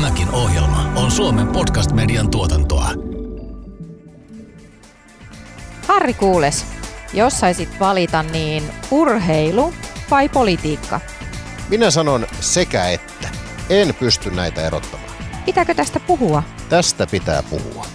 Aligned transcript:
Tämäkin 0.00 0.30
ohjelma 0.30 0.92
on 0.96 1.10
Suomen 1.10 1.48
podcast-median 1.48 2.30
tuotantoa. 2.30 2.90
Harri 5.88 6.14
Kuules, 6.14 6.66
jos 7.14 7.40
saisit 7.40 7.80
valita, 7.80 8.22
niin 8.22 8.62
urheilu 8.90 9.74
vai 10.10 10.28
politiikka? 10.28 11.00
Minä 11.68 11.90
sanon 11.90 12.26
sekä 12.40 12.90
että. 12.90 13.28
En 13.70 13.94
pysty 13.94 14.30
näitä 14.30 14.66
erottamaan. 14.66 15.10
Pitääkö 15.44 15.74
tästä 15.74 16.00
puhua? 16.00 16.42
Tästä 16.68 17.06
pitää 17.06 17.42
puhua. 17.42 17.86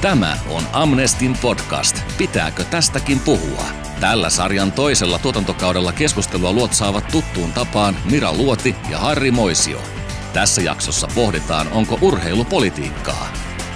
Tämä 0.00 0.36
on 0.50 0.62
Amnestin 0.72 1.38
podcast. 1.42 2.02
Pitääkö 2.18 2.64
tästäkin 2.64 3.20
puhua? 3.20 3.64
Tällä 4.00 4.30
sarjan 4.30 4.72
toisella 4.72 5.18
tuotantokaudella 5.18 5.92
keskustelua 5.92 6.52
luotsaavat 6.52 7.08
tuttuun 7.08 7.52
tapaan 7.52 7.96
Mira 8.10 8.32
Luoti 8.32 8.76
ja 8.90 8.98
Harri 8.98 9.30
Moisio. 9.30 9.95
Tässä 10.36 10.62
jaksossa 10.62 11.08
pohditaan, 11.14 11.68
onko 11.72 11.98
urheilu 12.00 12.44
politiikkaa. 12.44 13.28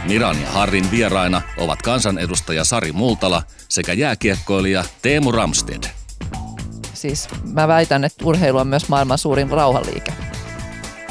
Miran 0.07 0.43
ja 0.43 0.51
Harrin 0.51 0.91
vieraina 0.91 1.43
ovat 1.57 1.83
kansanedustaja 1.83 2.65
Sari 2.65 2.93
Multala 2.93 3.43
sekä 3.69 3.93
jääkiekkoilija 3.93 4.85
Teemu 5.03 5.33
Ramsted. 5.33 5.83
Siis 6.95 7.29
mä 7.53 7.69
väitän, 7.69 8.05
että 8.05 8.25
urheilu 8.25 8.59
on 8.59 8.67
myös 8.67 8.89
maailman 8.89 9.19
suurin 9.19 9.51
rauhanliike. 9.51 10.13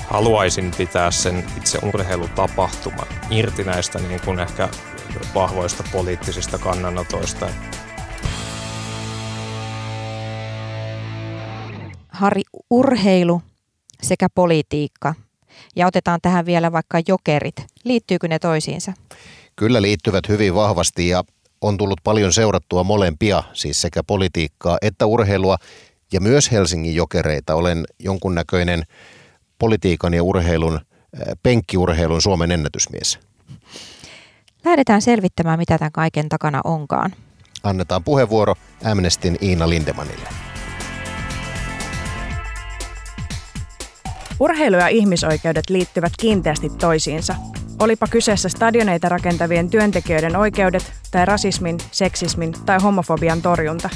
Haluaisin 0.08 0.72
pitää 0.78 1.12
sen 1.12 1.44
itse 1.58 1.80
urheilutapahtuman 1.84 3.08
irti 3.30 3.64
näistä 3.64 4.00
niin 4.00 4.22
kuin 4.26 4.40
ehkä 4.40 4.70
vahvoista 5.36 5.84
poliittisista 5.92 6.58
kannanotoista. 6.58 7.50
Harri, 12.08 12.42
urheilu 12.70 13.42
sekä 14.02 14.28
politiikka. 14.36 15.14
Ja 15.76 15.88
otetaan 15.88 16.20
tähän 16.22 16.46
vielä 16.46 16.72
vaikka 16.72 17.02
jokerit. 17.08 17.56
Liittyykö 17.84 18.28
ne 18.28 18.40
toisiinsa? 18.40 18.94
Kyllä 19.56 19.82
liittyvät 19.82 20.30
hyvin 20.30 20.56
vahvasti 20.56 21.08
ja 21.08 21.24
on 21.62 21.78
tullut 21.78 22.00
paljon 22.04 22.34
seurattua 22.34 22.84
molempia, 22.84 23.44
siis 23.54 23.82
sekä 23.82 24.04
politiikkaa 24.04 24.78
että 24.82 25.06
urheilua 25.06 25.58
ja 26.14 26.22
myös 26.22 26.52
Helsingin 26.52 26.96
jokereita. 26.96 27.56
Olen 27.56 27.86
jonkunnäköinen 28.00 28.84
politiikan 29.60 30.14
ja 30.14 30.24
urheilun, 30.24 30.76
äh, 30.76 30.82
penkkiurheilun 31.44 32.22
Suomen 32.22 32.52
ennätysmies. 32.52 33.20
Lähdetään 34.66 35.02
selvittämään, 35.02 35.60
mitä 35.60 35.78
tämän 35.78 35.92
kaiken 35.92 36.30
takana 36.30 36.62
onkaan. 36.64 37.14
Annetaan 37.64 38.04
puheenvuoro 38.04 38.56
Amnestin 38.84 39.38
Iina 39.42 39.70
Lindemanille. 39.70 40.49
Urheilu 44.40 44.78
ja 44.78 44.88
ihmisoikeudet 44.88 45.70
liittyvät 45.70 46.14
kiinteästi 46.20 46.70
toisiinsa. 46.70 47.36
Olipa 47.80 48.08
kyseessä 48.08 48.50
stadioneita 48.50 49.10
rakentavien 49.10 49.70
työntekijöiden 49.70 50.36
oikeudet 50.36 50.94
tai 51.12 51.26
rasismin, 51.26 51.78
seksismin 51.92 52.54
tai 52.66 52.80
homofobian 52.80 53.42
torjunta. 53.42 53.90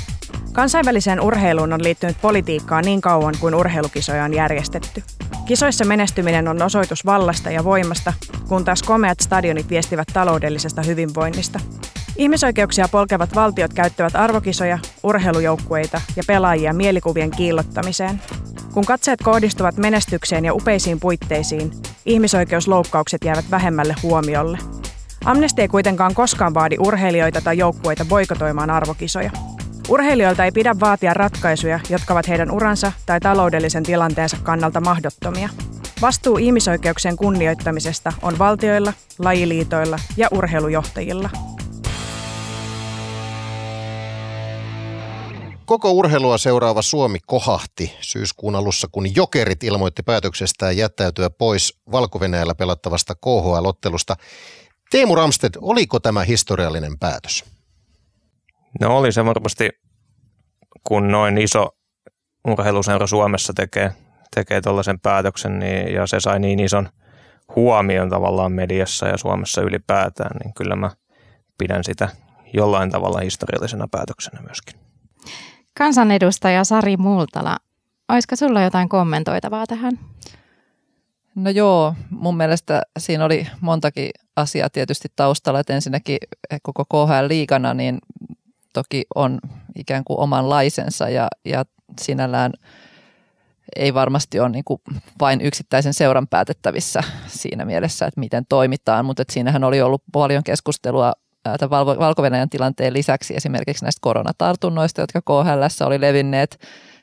Kansainväliseen 0.53 1.22
urheiluun 1.22 1.73
on 1.73 1.84
liittynyt 1.84 2.17
politiikkaa 2.22 2.81
niin 2.81 3.02
kauan 3.02 3.34
kuin 3.40 3.56
urheilukisoja 3.56 4.23
on 4.23 4.34
järjestetty. 4.34 5.03
Kisoissa 5.45 5.86
menestyminen 5.86 6.48
on 6.48 6.62
osoitus 6.62 7.06
vallasta 7.06 7.52
ja 7.52 7.64
voimasta, 7.64 8.14
kun 8.48 8.66
taas 8.66 8.84
komeat 8.84 9.20
stadionit 9.20 9.70
viestivät 9.70 10.08
taloudellisesta 10.14 10.81
hyvinvoinnista. 10.81 11.59
Ihmisoikeuksia 12.18 12.88
polkevat 12.92 13.36
valtiot 13.36 13.73
käyttävät 13.73 14.16
arvokisoja, 14.16 14.80
urheilujoukkueita 15.03 16.02
ja 16.16 16.23
pelaajia 16.28 16.73
mielikuvien 16.73 17.31
kiillottamiseen. 17.31 18.22
Kun 18.73 18.86
katseet 18.86 19.20
kohdistuvat 19.23 19.78
menestykseen 19.78 20.45
ja 20.45 20.53
upeisiin 20.53 21.00
puitteisiin, 21.00 21.72
ihmisoikeusloukkaukset 22.06 23.23
jäävät 23.23 23.45
vähemmälle 23.74 23.96
huomiolle. 24.04 24.58
Amnesty 25.26 25.62
ei 25.62 25.68
kuitenkaan 25.68 26.14
koskaan 26.14 26.53
vaadi 26.53 26.75
urheilijoita 26.80 27.42
tai 27.42 27.58
joukkueita 27.58 28.06
boikotoimaan 28.06 28.70
arvokisoja. 28.70 29.31
Urheilijoilta 29.90 30.46
ei 30.46 30.52
pidä 30.52 30.75
vaatia 30.80 31.14
ratkaisuja, 31.14 31.80
jotka 31.90 32.14
ovat 32.14 32.28
heidän 32.28 32.52
uransa 32.52 32.92
tai 33.06 33.20
taloudellisen 33.20 33.84
tilanteensa 33.84 34.38
kannalta 34.44 34.81
mahdottomia. 34.81 35.50
Vastuu 36.02 36.38
ihmisoikeuksien 36.38 37.16
kunnioittamisesta 37.16 38.14
on 38.22 38.40
valtioilla, 38.40 38.94
lajiliitoilla 39.20 40.00
ja 40.18 40.28
urheilujohtajilla. 40.31 41.30
Koko 45.73 45.91
urheilua 45.91 46.38
seuraava 46.38 46.81
Suomi 46.81 47.19
kohahti 47.25 47.97
syyskuun 48.01 48.56
alussa, 48.56 48.88
kun 48.91 49.16
Jokerit 49.16 49.63
ilmoitti 49.63 50.03
päätöksestään 50.03 50.78
jättäytyä 50.78 51.29
pois 51.29 51.81
valko 51.91 52.19
pelattavasta 52.57 53.16
KHL-ottelusta. 53.16 54.16
Teemu 54.91 55.16
Ramsted, 55.16 55.51
oliko 55.61 56.00
tämä 56.00 56.23
historiallinen 56.23 57.00
päätös? 57.00 57.45
No 58.81 58.97
oli 58.97 59.11
se 59.11 59.25
varmasti, 59.25 59.69
kun 60.84 61.11
noin 61.11 61.38
iso 61.38 61.69
urheiluseura 62.47 63.07
Suomessa 63.07 63.53
tekee, 63.53 63.91
tekee 64.35 64.61
tuollaisen 64.61 65.00
päätöksen 65.00 65.59
niin, 65.59 65.94
ja 65.94 66.07
se 66.07 66.19
sai 66.19 66.40
niin 66.40 66.59
ison 66.59 66.90
huomion 67.55 68.09
tavallaan 68.09 68.51
mediassa 68.51 69.07
ja 69.07 69.17
Suomessa 69.17 69.61
ylipäätään, 69.61 70.38
niin 70.44 70.53
kyllä 70.53 70.75
mä 70.75 70.91
pidän 71.57 71.84
sitä 71.84 72.09
jollain 72.53 72.91
tavalla 72.91 73.19
historiallisena 73.19 73.88
päätöksenä 73.91 74.41
myöskin. 74.41 74.83
Kansanedustaja 75.78 76.63
Sari 76.63 76.97
Multala, 76.97 77.57
olisiko 78.09 78.35
sulla 78.35 78.61
jotain 78.61 78.89
kommentoitavaa 78.89 79.66
tähän? 79.67 80.00
No 81.35 81.50
joo, 81.50 81.95
mun 82.09 82.38
mielestä 82.38 82.81
siinä 83.00 83.25
oli 83.25 83.47
montakin 83.61 84.09
asiaa 84.35 84.69
tietysti 84.69 85.07
taustalla, 85.16 85.59
että 85.59 85.73
ensinnäkin 85.73 86.17
koko 86.61 86.85
KHL 86.85 87.28
liigana 87.28 87.73
niin 87.73 87.97
toki 88.73 89.03
on 89.16 89.39
ikään 89.75 90.03
kuin 90.03 90.19
omanlaisensa 90.19 91.09
ja, 91.09 91.28
ja 91.45 91.66
sinällään 92.01 92.53
ei 93.75 93.94
varmasti 93.94 94.40
ole 94.40 94.50
niin 94.50 94.63
kuin 94.63 94.81
vain 95.19 95.41
yksittäisen 95.41 95.94
seuran 95.94 96.28
päätettävissä 96.28 97.03
siinä 97.28 97.66
mielessä, 97.66 98.05
että 98.05 98.19
miten 98.19 98.45
toimitaan, 98.50 99.05
mutta 99.05 99.22
että 99.22 99.34
siinähän 99.34 99.63
oli 99.63 99.81
ollut 99.81 100.03
paljon 100.11 100.44
keskustelua 100.44 101.13
valko 102.00 102.22
tilanteen 102.50 102.94
lisäksi 102.94 103.36
esimerkiksi 103.36 103.86
näistä 103.86 104.00
koronatartunnoista, 104.02 105.02
jotka 105.02 105.22
KHL 105.22 105.86
oli 105.86 106.02
levinneet 106.02 106.59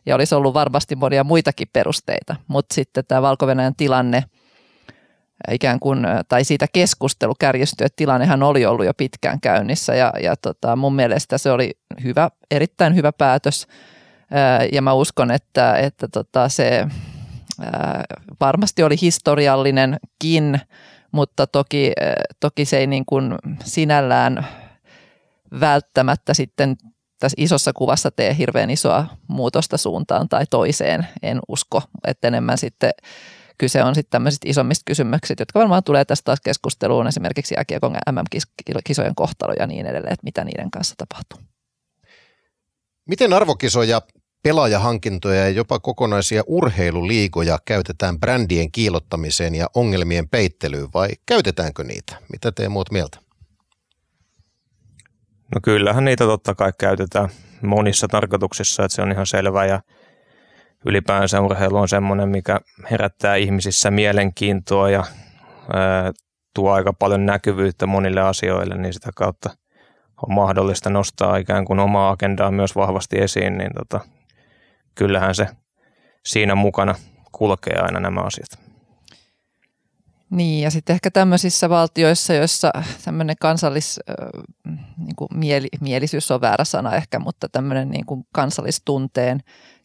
ja 0.07 0.15
olisi 0.15 0.35
ollut 0.35 0.55
varmasti 0.55 0.97
monia 0.97 1.25
muitakin 1.25 1.69
perusteita, 1.73 2.37
mutta 2.49 2.75
sitten 2.75 3.05
tämä 3.09 3.23
valko 3.23 3.47
tilanne 3.77 4.25
ikään 5.51 5.81
kuin, 5.81 6.07
tai 6.29 6.45
siitä 6.45 6.67
keskustelu 6.73 7.35
kärjistyi, 7.39 7.85
että 7.85 7.97
tilannehan 7.97 8.43
oli 8.43 8.67
ollut 8.67 8.87
jo 8.87 8.95
pitkään 8.95 9.41
käynnissä 9.41 9.95
ja, 9.95 10.13
ja 10.23 10.37
tota, 10.37 10.77
mun 10.77 10.95
mielestä 10.95 11.39
se 11.39 11.51
oli 11.51 11.71
hyvä, 12.05 12.31
erittäin 12.51 12.95
hyvä 12.95 13.13
päätös. 13.13 13.67
Ja 14.73 14.83
mä 14.83 14.93
uskon, 14.93 15.31
että, 15.31 15.77
että 15.77 16.09
tota, 16.09 16.49
se 16.49 16.87
varmasti 18.41 18.83
oli 18.83 18.97
historiallinenkin, 19.03 20.61
mutta 21.13 21.47
toki, 21.47 21.93
toki 22.41 22.65
se 22.65 22.79
ei 22.79 22.87
niin 22.87 23.05
kuin 23.07 23.35
sinällään 23.65 24.47
välttämättä 25.61 26.35
sitten 26.35 26.77
tässä 27.19 27.37
isossa 27.39 27.73
kuvassa 27.73 28.11
tee 28.11 28.37
hirveän 28.39 28.71
isoa 28.71 29.07
muutosta 29.29 29.77
suuntaan 29.77 30.29
tai 30.29 30.45
toiseen, 30.51 31.07
en 31.23 31.41
usko, 31.49 31.83
että 32.07 32.29
enemmän 32.29 32.59
sitten 32.59 32.91
kyse 33.59 33.83
on 33.83 33.95
sitten 33.95 34.11
tämmöisistä 34.11 34.49
isommista 34.49 34.83
kysymyksistä, 34.87 35.41
jotka 35.41 35.59
varmaan 35.59 35.85
tulee 35.85 36.05
tästä 36.05 36.25
taas 36.25 36.41
keskusteluun, 36.41 37.07
esimerkiksi 37.07 37.55
jääkiekon 37.55 37.97
MM-kisojen 38.13 39.15
kohtalo 39.15 39.53
ja 39.59 39.67
niin 39.67 39.87
edelleen, 39.87 40.13
että 40.13 40.25
mitä 40.25 40.45
niiden 40.45 40.71
kanssa 40.71 40.95
tapahtuu. 40.99 41.39
Miten 43.09 43.33
arvokisoja 43.33 44.03
pelaajahankintoja 44.43 45.41
ja 45.41 45.49
jopa 45.49 45.79
kokonaisia 45.79 46.43
urheiluliigoja 46.47 47.59
käytetään 47.65 48.21
brändien 48.21 48.73
kiilottamiseen 48.73 49.55
ja 49.55 49.67
ongelmien 49.75 50.29
peittelyyn 50.29 50.89
vai 50.95 51.09
käytetäänkö 51.27 51.85
niitä? 51.85 52.17
Mitä 52.33 52.53
te 52.53 52.69
muut 52.69 52.91
mieltä? 52.91 53.19
No 55.55 55.61
kyllähän 55.63 56.05
niitä 56.05 56.25
totta 56.25 56.55
kai 56.55 56.73
käytetään 56.79 57.29
monissa 57.63 58.09
tarkoituksissa, 58.09 58.85
että 58.85 58.97
se 58.97 59.03
on 59.03 59.13
ihan 59.13 59.27
selvä 59.27 59.67
ja 59.67 59.81
ylipäänsä 60.87 61.41
urheilu 61.41 61.77
on 61.77 61.89
semmoinen, 61.89 62.29
mikä 62.29 62.61
herättää 62.91 63.37
ihmisissä 63.37 63.91
mielenkiintoa 63.91 64.91
ja 64.91 65.05
ää, 65.73 66.13
tuo 66.55 66.73
aika 66.73 66.93
paljon 66.93 67.27
näkyvyyttä 67.27 67.87
monille 67.87 68.21
asioille, 68.21 68.79
niin 68.79 68.93
sitä 68.93 69.11
kautta 69.17 69.51
on 70.29 70.35
mahdollista 70.35 70.91
nostaa 70.91 71.37
ikään 71.37 71.65
kuin 71.65 71.81
omaa 71.81 72.11
agendaa 72.11 72.51
myös 72.51 72.77
vahvasti 72.77 73.19
esiin, 73.19 73.59
niin 73.59 73.71
tota, 73.75 74.01
kyllähän 75.01 75.35
se 75.35 75.49
siinä 76.27 76.55
mukana 76.55 76.95
kulkee 77.33 77.79
aina 77.79 78.01
nämä 78.01 78.21
asiat. 78.21 78.59
Niin, 80.31 80.63
ja 80.63 80.71
sitten 80.71 80.95
ehkä 80.95 81.11
tämmöisissä 81.11 81.69
valtioissa, 81.69 82.35
joissa 82.35 82.73
tämmöinen 83.05 83.37
kansallis, 83.41 84.01
niin 84.99 85.17
kuin 85.17 85.29
mieli, 85.35 85.69
mielisyys 85.81 86.31
on 86.31 86.41
väärä 86.41 86.65
sana 86.65 86.97
ehkä, 86.97 87.19
mutta 87.19 87.49
tämmöinen 87.49 87.91
niin 87.91 88.07
kuin 88.07 88.27
kansallistunteen 88.33 89.41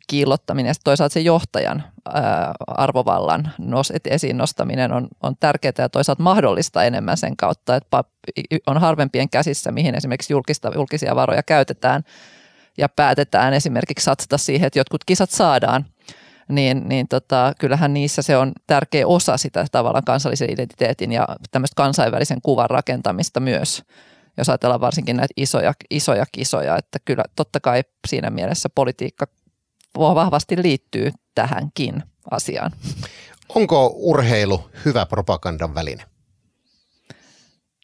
kiillottaminen 0.07 0.69
ja 0.69 0.73
toisaalta 0.83 1.13
se 1.13 1.19
johtajan 1.19 1.83
arvovallan 2.67 3.51
nos, 3.57 3.93
esiin 4.05 4.37
nostaminen 4.37 4.91
on, 4.91 5.07
on 5.23 5.35
tärkeää 5.39 5.73
ja 5.77 5.89
toisaalta 5.89 6.23
mahdollista 6.23 6.83
enemmän 6.83 7.17
sen 7.17 7.37
kautta, 7.37 7.75
että 7.75 8.03
on 8.67 8.77
harvempien 8.77 9.29
käsissä, 9.29 9.71
mihin 9.71 9.95
esimerkiksi 9.95 10.33
julkista, 10.33 10.71
julkisia 10.75 11.15
varoja 11.15 11.43
käytetään 11.43 12.03
ja 12.77 12.89
päätetään 12.89 13.53
esimerkiksi 13.53 14.03
satsata 14.03 14.37
siihen, 14.37 14.67
että 14.67 14.79
jotkut 14.79 15.03
kisat 15.05 15.29
saadaan, 15.29 15.85
niin, 16.49 16.89
niin 16.89 17.07
tota, 17.07 17.53
kyllähän 17.59 17.93
niissä 17.93 18.21
se 18.21 18.37
on 18.37 18.51
tärkeä 18.67 19.07
osa 19.07 19.37
sitä 19.37 19.65
tavallaan 19.71 20.03
kansallisen 20.03 20.49
identiteetin 20.49 21.11
ja 21.11 21.27
tämmöistä 21.51 21.75
kansainvälisen 21.75 22.41
kuvan 22.41 22.69
rakentamista 22.69 23.39
myös 23.39 23.83
jos 24.37 24.49
ajatellaan 24.49 24.81
varsinkin 24.81 25.17
näitä 25.17 25.33
isoja, 25.37 25.73
isoja 25.89 26.25
kisoja, 26.31 26.77
että 26.77 26.99
kyllä 27.05 27.23
totta 27.35 27.59
kai 27.59 27.83
siinä 28.07 28.29
mielessä 28.29 28.69
politiikka 28.69 29.27
vahvasti 29.97 30.63
liittyy 30.63 31.11
tähänkin 31.35 32.03
asiaan. 32.31 32.71
Onko 33.49 33.93
urheilu 33.95 34.69
hyvä 34.85 35.05
propagandan 35.05 35.75
väline? 35.75 36.03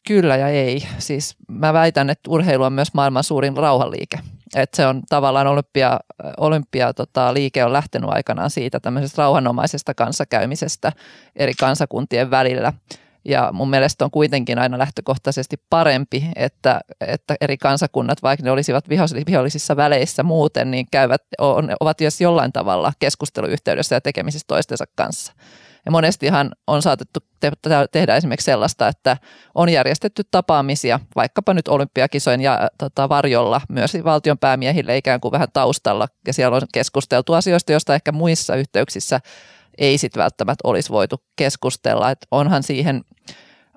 Kyllä 0.07 0.37
ja 0.37 0.47
ei. 0.47 0.87
Siis 0.97 1.35
mä 1.47 1.73
väitän, 1.73 2.09
että 2.09 2.31
urheilu 2.31 2.63
on 2.63 2.73
myös 2.73 2.93
maailman 2.93 3.23
suurin 3.23 3.57
rauhanliike. 3.57 4.19
Että 4.55 4.77
se 4.77 4.87
on 4.87 5.01
tavallaan 5.09 5.47
olympia, 5.47 5.99
olympia 6.37 6.93
tota, 6.93 7.33
liike 7.33 7.65
on 7.65 7.73
lähtenyt 7.73 8.09
aikanaan 8.09 8.49
siitä 8.49 8.79
tämmöisestä 8.79 9.21
rauhanomaisesta 9.21 9.93
kanssakäymisestä 9.93 10.91
eri 11.35 11.53
kansakuntien 11.53 12.31
välillä– 12.31 12.73
ja 13.25 13.49
mun 13.53 13.69
mielestä 13.69 14.05
on 14.05 14.11
kuitenkin 14.11 14.59
aina 14.59 14.77
lähtökohtaisesti 14.77 15.57
parempi, 15.69 16.25
että, 16.35 16.81
että 17.01 17.35
eri 17.41 17.57
kansakunnat, 17.57 18.23
vaikka 18.23 18.43
ne 18.43 18.51
olisivat 18.51 18.89
vihollisissa 19.25 19.75
väleissä 19.75 20.23
muuten, 20.23 20.71
niin 20.71 20.87
käyvät, 20.91 21.21
on, 21.37 21.75
ovat 21.79 22.01
jos 22.01 22.21
jollain 22.21 22.51
tavalla 22.51 22.93
keskusteluyhteydessä 22.99 23.95
ja 23.95 24.01
tekemisissä 24.01 24.45
toistensa 24.47 24.85
kanssa. 24.95 25.33
Ja 25.85 25.91
monestihan 25.91 26.51
on 26.67 26.81
saatettu 26.81 27.19
te- 27.39 27.51
tehdä 27.91 28.15
esimerkiksi 28.15 28.45
sellaista, 28.45 28.87
että 28.87 29.17
on 29.55 29.69
järjestetty 29.69 30.23
tapaamisia, 30.31 30.99
vaikkapa 31.15 31.53
nyt 31.53 31.67
olympiakisojen 31.67 32.41
ja 32.41 32.69
tota, 32.77 33.09
varjolla 33.09 33.61
myös 33.69 33.97
valtion 34.03 34.37
päämiehille 34.37 34.97
ikään 34.97 35.21
kuin 35.21 35.31
vähän 35.31 35.47
taustalla. 35.53 36.07
Ja 36.27 36.33
siellä 36.33 36.55
on 36.55 36.61
keskusteltu 36.73 37.33
asioista, 37.33 37.71
joista 37.71 37.95
ehkä 37.95 38.11
muissa 38.11 38.55
yhteyksissä 38.55 39.19
ei 39.77 39.97
sitten 39.97 40.23
välttämättä 40.23 40.67
olisi 40.67 40.89
voitu 40.89 41.23
keskustella. 41.35 42.11
Et 42.11 42.27
onhan, 42.31 42.63
siihen, 42.63 43.01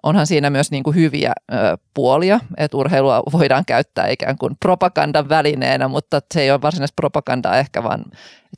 onhan 0.03 0.27
siinä 0.27 0.51
myös 0.51 0.71
niin 0.71 0.83
kuin 0.83 0.97
hyviä 0.97 1.33
ö, 1.53 1.55
puolia, 1.95 2.41
että 2.57 2.77
urheilua 2.77 3.23
voidaan 3.33 3.65
käyttää 3.65 4.09
ikään 4.09 4.39
kuin 4.39 4.57
propagandan 4.61 5.29
välineenä, 5.29 5.89
mutta 5.89 6.21
se 6.35 6.43
ei 6.43 6.51
ole 6.51 6.63
varsinaista 6.63 6.97
propagandaa 6.97 7.59
ehkä, 7.59 7.83
vaan 7.83 8.05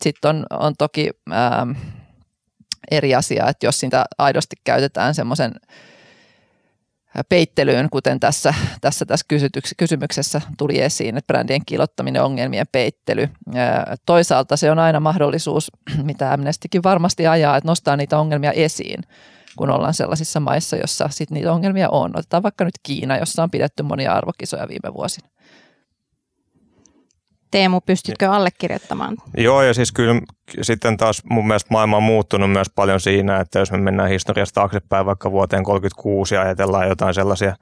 sitten 0.03 0.29
on, 0.29 0.47
on 0.51 0.75
toki 0.79 1.11
ö, 1.31 1.35
eri 2.91 3.15
asia, 3.15 3.49
että 3.49 3.67
jos 3.67 3.81
sitä 3.81 4.05
aidosti 4.19 4.57
käytetään 4.65 5.15
semmoisen– 5.15 5.53
peittelyyn, 7.29 7.91
kuten 7.91 8.21
tässä, 8.21 8.55
tässä, 8.81 9.07
tässä 9.07 9.27
kysymyksessä 9.77 10.41
tuli 10.59 10.81
esiin, 10.81 11.17
että 11.17 11.27
brändien 11.27 11.61
kilottaminen, 11.67 12.23
ongelmien 12.23 12.67
peittely. 12.73 13.29
Toisaalta 14.07 14.57
se 14.57 14.71
on 14.71 14.79
aina 14.79 15.01
mahdollisuus, 15.01 15.71
mitä 16.03 16.33
Amnestikin 16.33 16.83
varmasti 16.83 17.27
ajaa, 17.27 17.57
että 17.57 17.69
nostaa 17.69 17.97
niitä 17.97 18.19
ongelmia 18.19 18.53
esiin, 18.53 19.03
kun 19.57 19.71
ollaan 19.71 19.95
sellaisissa 19.95 20.41
maissa, 20.41 20.77
jossa 20.77 21.09
sit 21.13 21.31
niitä 21.31 21.53
ongelmia 21.53 21.89
on. 21.89 22.11
Otetaan 22.15 22.43
vaikka 22.43 22.65
nyt 22.65 22.75
Kiina, 22.83 23.17
jossa 23.17 23.43
on 23.43 23.51
pidetty 23.51 23.83
monia 23.83 24.13
arvokisoja 24.13 24.69
viime 24.69 24.95
vuosina. 24.95 25.29
Teemu, 27.57 27.81
pystytkö 27.81 28.31
allekirjoittamaan? 28.31 29.17
Joo, 29.37 29.63
ja 29.63 29.75
siis 29.75 29.93
kyllä 29.93 30.21
sitten 30.63 30.97
taas 30.97 31.23
mun 31.31 31.47
mielestä 31.47 31.69
maailma 31.71 31.97
on 31.97 32.03
muuttunut 32.03 32.51
myös 32.51 32.71
paljon 32.75 33.01
siinä, 33.01 33.41
että 33.41 33.59
jos 33.59 33.71
me 33.71 33.79
mennään 33.79 34.09
historiasta 34.09 34.61
taaksepäin 34.61 35.07
vaikka 35.07 35.31
vuoteen 35.31 35.65
1936 35.65 36.35
ja 36.35 36.41
ajatellaan 36.41 36.89
jotain 36.89 37.15
sellaisia 37.15 37.57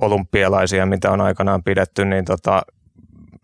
olympialaisia, 0.00 0.86
mitä 0.86 1.10
on 1.10 1.20
aikanaan 1.20 1.62
pidetty, 1.62 2.04
niin 2.04 2.24
tota, 2.24 2.62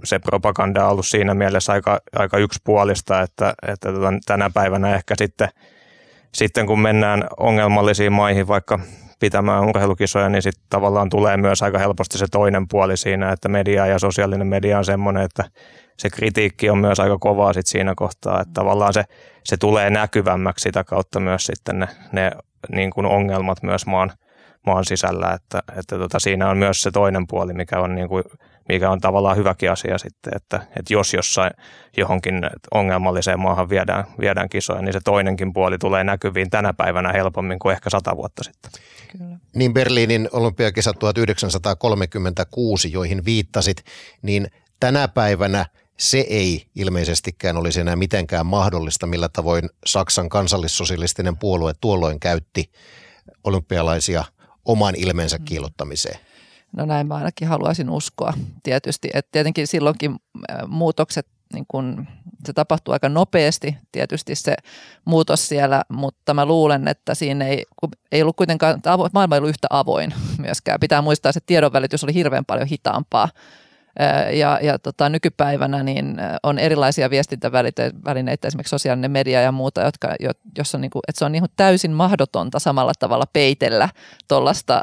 se 0.04 0.18
propaganda 0.18 0.84
on 0.84 0.90
ollut 0.90 1.06
siinä 1.06 1.34
mielessä 1.34 1.72
aika, 1.72 2.00
aika 2.16 2.38
yksipuolista, 2.38 3.22
että, 3.22 3.54
että 3.68 3.92
tota, 3.92 4.12
tänä 4.26 4.50
päivänä 4.54 4.94
ehkä 4.94 5.14
sitten, 5.18 5.48
sitten 6.34 6.66
kun 6.66 6.80
mennään 6.80 7.24
ongelmallisiin 7.38 8.12
maihin, 8.12 8.48
vaikka 8.48 8.78
pitämään 9.20 9.64
urheilukisoja, 9.64 10.28
niin 10.28 10.42
sitten 10.42 10.64
tavallaan 10.70 11.08
tulee 11.08 11.36
myös 11.36 11.62
aika 11.62 11.78
helposti 11.78 12.18
se 12.18 12.26
toinen 12.30 12.68
puoli 12.68 12.96
siinä, 12.96 13.32
että 13.32 13.48
media 13.48 13.86
ja 13.86 13.98
sosiaalinen 13.98 14.46
media 14.46 14.78
on 14.78 14.84
semmoinen, 14.84 15.22
että 15.22 15.44
se 15.98 16.10
kritiikki 16.10 16.70
on 16.70 16.78
myös 16.78 17.00
aika 17.00 17.18
kovaa 17.18 17.52
sit 17.52 17.66
siinä 17.66 17.94
kohtaa, 17.96 18.40
että 18.40 18.54
tavallaan 18.54 18.92
se, 18.92 19.04
se 19.44 19.56
tulee 19.56 19.90
näkyvämmäksi 19.90 20.62
sitä 20.62 20.84
kautta 20.84 21.20
myös 21.20 21.46
sitten 21.46 21.78
ne, 21.78 21.88
ne 22.12 22.30
niin 22.72 22.90
kuin 22.90 23.06
ongelmat 23.06 23.62
myös 23.62 23.86
maan, 23.86 24.12
maan 24.66 24.84
sisällä, 24.84 25.32
että, 25.32 25.62
että 25.78 25.98
tota, 25.98 26.18
siinä 26.18 26.50
on 26.50 26.56
myös 26.58 26.82
se 26.82 26.90
toinen 26.90 27.26
puoli, 27.26 27.52
mikä 27.52 27.80
on, 27.80 27.94
niin 27.94 28.08
kuin, 28.08 28.24
mikä 28.68 28.90
on 28.90 29.00
tavallaan 29.00 29.36
hyväkin 29.36 29.70
asia 29.70 29.98
sitten, 29.98 30.32
että, 30.36 30.56
että 30.56 30.92
jos 30.92 31.14
jossain 31.14 31.50
johonkin 31.96 32.34
ongelmalliseen 32.74 33.40
maahan 33.40 33.68
viedään, 33.68 34.04
viedään 34.20 34.48
kisoja, 34.48 34.82
niin 34.82 34.92
se 34.92 35.00
toinenkin 35.04 35.52
puoli 35.52 35.78
tulee 35.78 36.04
näkyviin 36.04 36.50
tänä 36.50 36.72
päivänä 36.72 37.12
helpommin 37.12 37.58
kuin 37.58 37.72
ehkä 37.72 37.90
sata 37.90 38.16
vuotta 38.16 38.44
sitten. 38.44 38.70
Kyllä. 39.18 39.36
Niin 39.54 39.74
Berliinin 39.74 40.28
olympiakisat 40.32 40.98
1936, 40.98 42.92
joihin 42.92 43.24
viittasit, 43.24 43.84
niin 44.22 44.50
tänä 44.80 45.08
päivänä 45.08 45.66
se 45.96 46.18
ei 46.18 46.66
ilmeisestikään 46.74 47.56
olisi 47.56 47.80
enää 47.80 47.96
mitenkään 47.96 48.46
mahdollista, 48.46 49.06
millä 49.06 49.28
tavoin 49.28 49.70
Saksan 49.86 50.28
kansallissosialistinen 50.28 51.36
puolue 51.36 51.72
tuolloin 51.80 52.20
käytti 52.20 52.70
olympialaisia 53.44 54.24
oman 54.64 54.94
ilmensä 54.96 55.38
mm. 55.38 55.44
No 56.76 56.84
näin 56.84 57.06
mä 57.06 57.14
ainakin 57.14 57.48
haluaisin 57.48 57.90
uskoa 57.90 58.32
tietysti. 58.62 59.08
että 59.14 59.32
tietenkin 59.32 59.66
silloinkin 59.66 60.16
muutokset 60.66 61.26
niin 61.52 61.64
kun, 61.68 62.06
se 62.46 62.52
tapahtuu 62.52 62.92
aika 62.92 63.08
nopeasti 63.08 63.76
tietysti 63.92 64.34
se 64.34 64.56
muutos 65.04 65.48
siellä, 65.48 65.82
mutta 65.88 66.34
mä 66.34 66.46
luulen, 66.46 66.88
että 66.88 67.14
siinä 67.14 67.46
ei, 67.46 67.64
ei 68.12 68.22
ollut 68.22 68.36
kuitenkaan, 68.36 68.80
maailma 69.12 69.34
ei 69.34 69.38
ollut 69.38 69.48
yhtä 69.48 69.66
avoin 69.70 70.14
myöskään. 70.38 70.80
Pitää 70.80 71.02
muistaa, 71.02 71.30
että 71.30 71.40
tiedonvälitys 71.46 72.04
oli 72.04 72.14
hirveän 72.14 72.44
paljon 72.44 72.68
hitaampaa 72.68 73.28
ja, 74.32 74.58
ja 74.62 74.78
tota, 74.78 75.08
nykypäivänä 75.08 75.82
niin 75.82 76.16
on 76.42 76.58
erilaisia 76.58 77.10
viestintävälineitä, 77.10 78.48
esimerkiksi 78.48 78.70
sosiaalinen 78.70 79.10
media 79.10 79.40
ja 79.40 79.52
muuta, 79.52 79.80
jotka, 79.82 80.08
jossa 80.58 80.78
on, 80.78 80.82
niin 80.82 80.90
kuin, 80.90 81.02
että 81.08 81.18
se 81.18 81.24
on 81.24 81.32
niin 81.32 81.42
kuin 81.42 81.52
täysin 81.56 81.90
mahdotonta 81.90 82.58
samalla 82.58 82.92
tavalla 82.98 83.24
peitellä 83.32 83.88
tuollaista, 84.28 84.80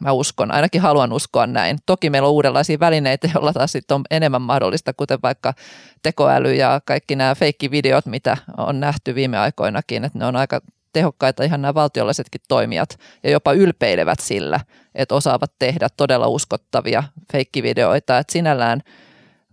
mä 0.00 0.12
uskon, 0.12 0.50
ainakin 0.50 0.80
haluan 0.80 1.12
uskoa 1.12 1.46
näin. 1.46 1.78
Toki 1.86 2.10
meillä 2.10 2.28
on 2.28 2.34
uudenlaisia 2.34 2.80
välineitä, 2.80 3.28
joilla 3.34 3.52
taas 3.52 3.72
sitten 3.72 3.94
on 3.94 4.04
enemmän 4.10 4.42
mahdollista, 4.42 4.92
kuten 4.92 5.18
vaikka 5.22 5.54
tekoäly 6.02 6.54
ja 6.54 6.80
kaikki 6.84 7.16
nämä 7.16 7.34
feikkivideot, 7.34 8.06
mitä 8.06 8.36
on 8.56 8.80
nähty 8.80 9.14
viime 9.14 9.38
aikoinakin, 9.38 10.04
että 10.04 10.18
ne 10.18 10.26
on 10.26 10.36
aika 10.36 10.60
tehokkaita 10.94 11.44
ihan 11.44 11.62
nämä 11.62 11.74
valtiollisetkin 11.74 12.40
toimijat 12.48 12.98
ja 13.22 13.30
jopa 13.30 13.52
ylpeilevät 13.52 14.20
sillä, 14.20 14.60
että 14.94 15.14
osaavat 15.14 15.52
tehdä 15.58 15.88
todella 15.96 16.26
uskottavia 16.26 17.02
feikkivideoita. 17.32 18.18
Että 18.18 18.32
sinällään 18.32 18.80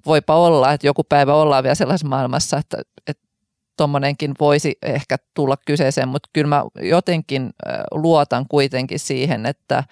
voipa 0.06 0.36
olla, 0.36 0.74
että 0.74 0.88
joku 0.88 1.04
päivä 1.04 1.34
ollaan 1.34 1.64
vielä 1.64 1.76
sellaisessa 1.76 2.08
maailmassa, 2.08 2.58
että, 2.58 2.78
tuommoinenkin 3.78 4.34
voisi 4.40 4.78
ehkä 4.82 5.18
tulla 5.34 5.58
kyseeseen, 5.66 6.08
mutta 6.08 6.30
kyllä 6.34 6.48
mä 6.48 6.64
jotenkin 6.82 7.50
luotan 7.92 8.46
kuitenkin 8.50 9.00
siihen, 9.00 9.46
että, 9.46 9.84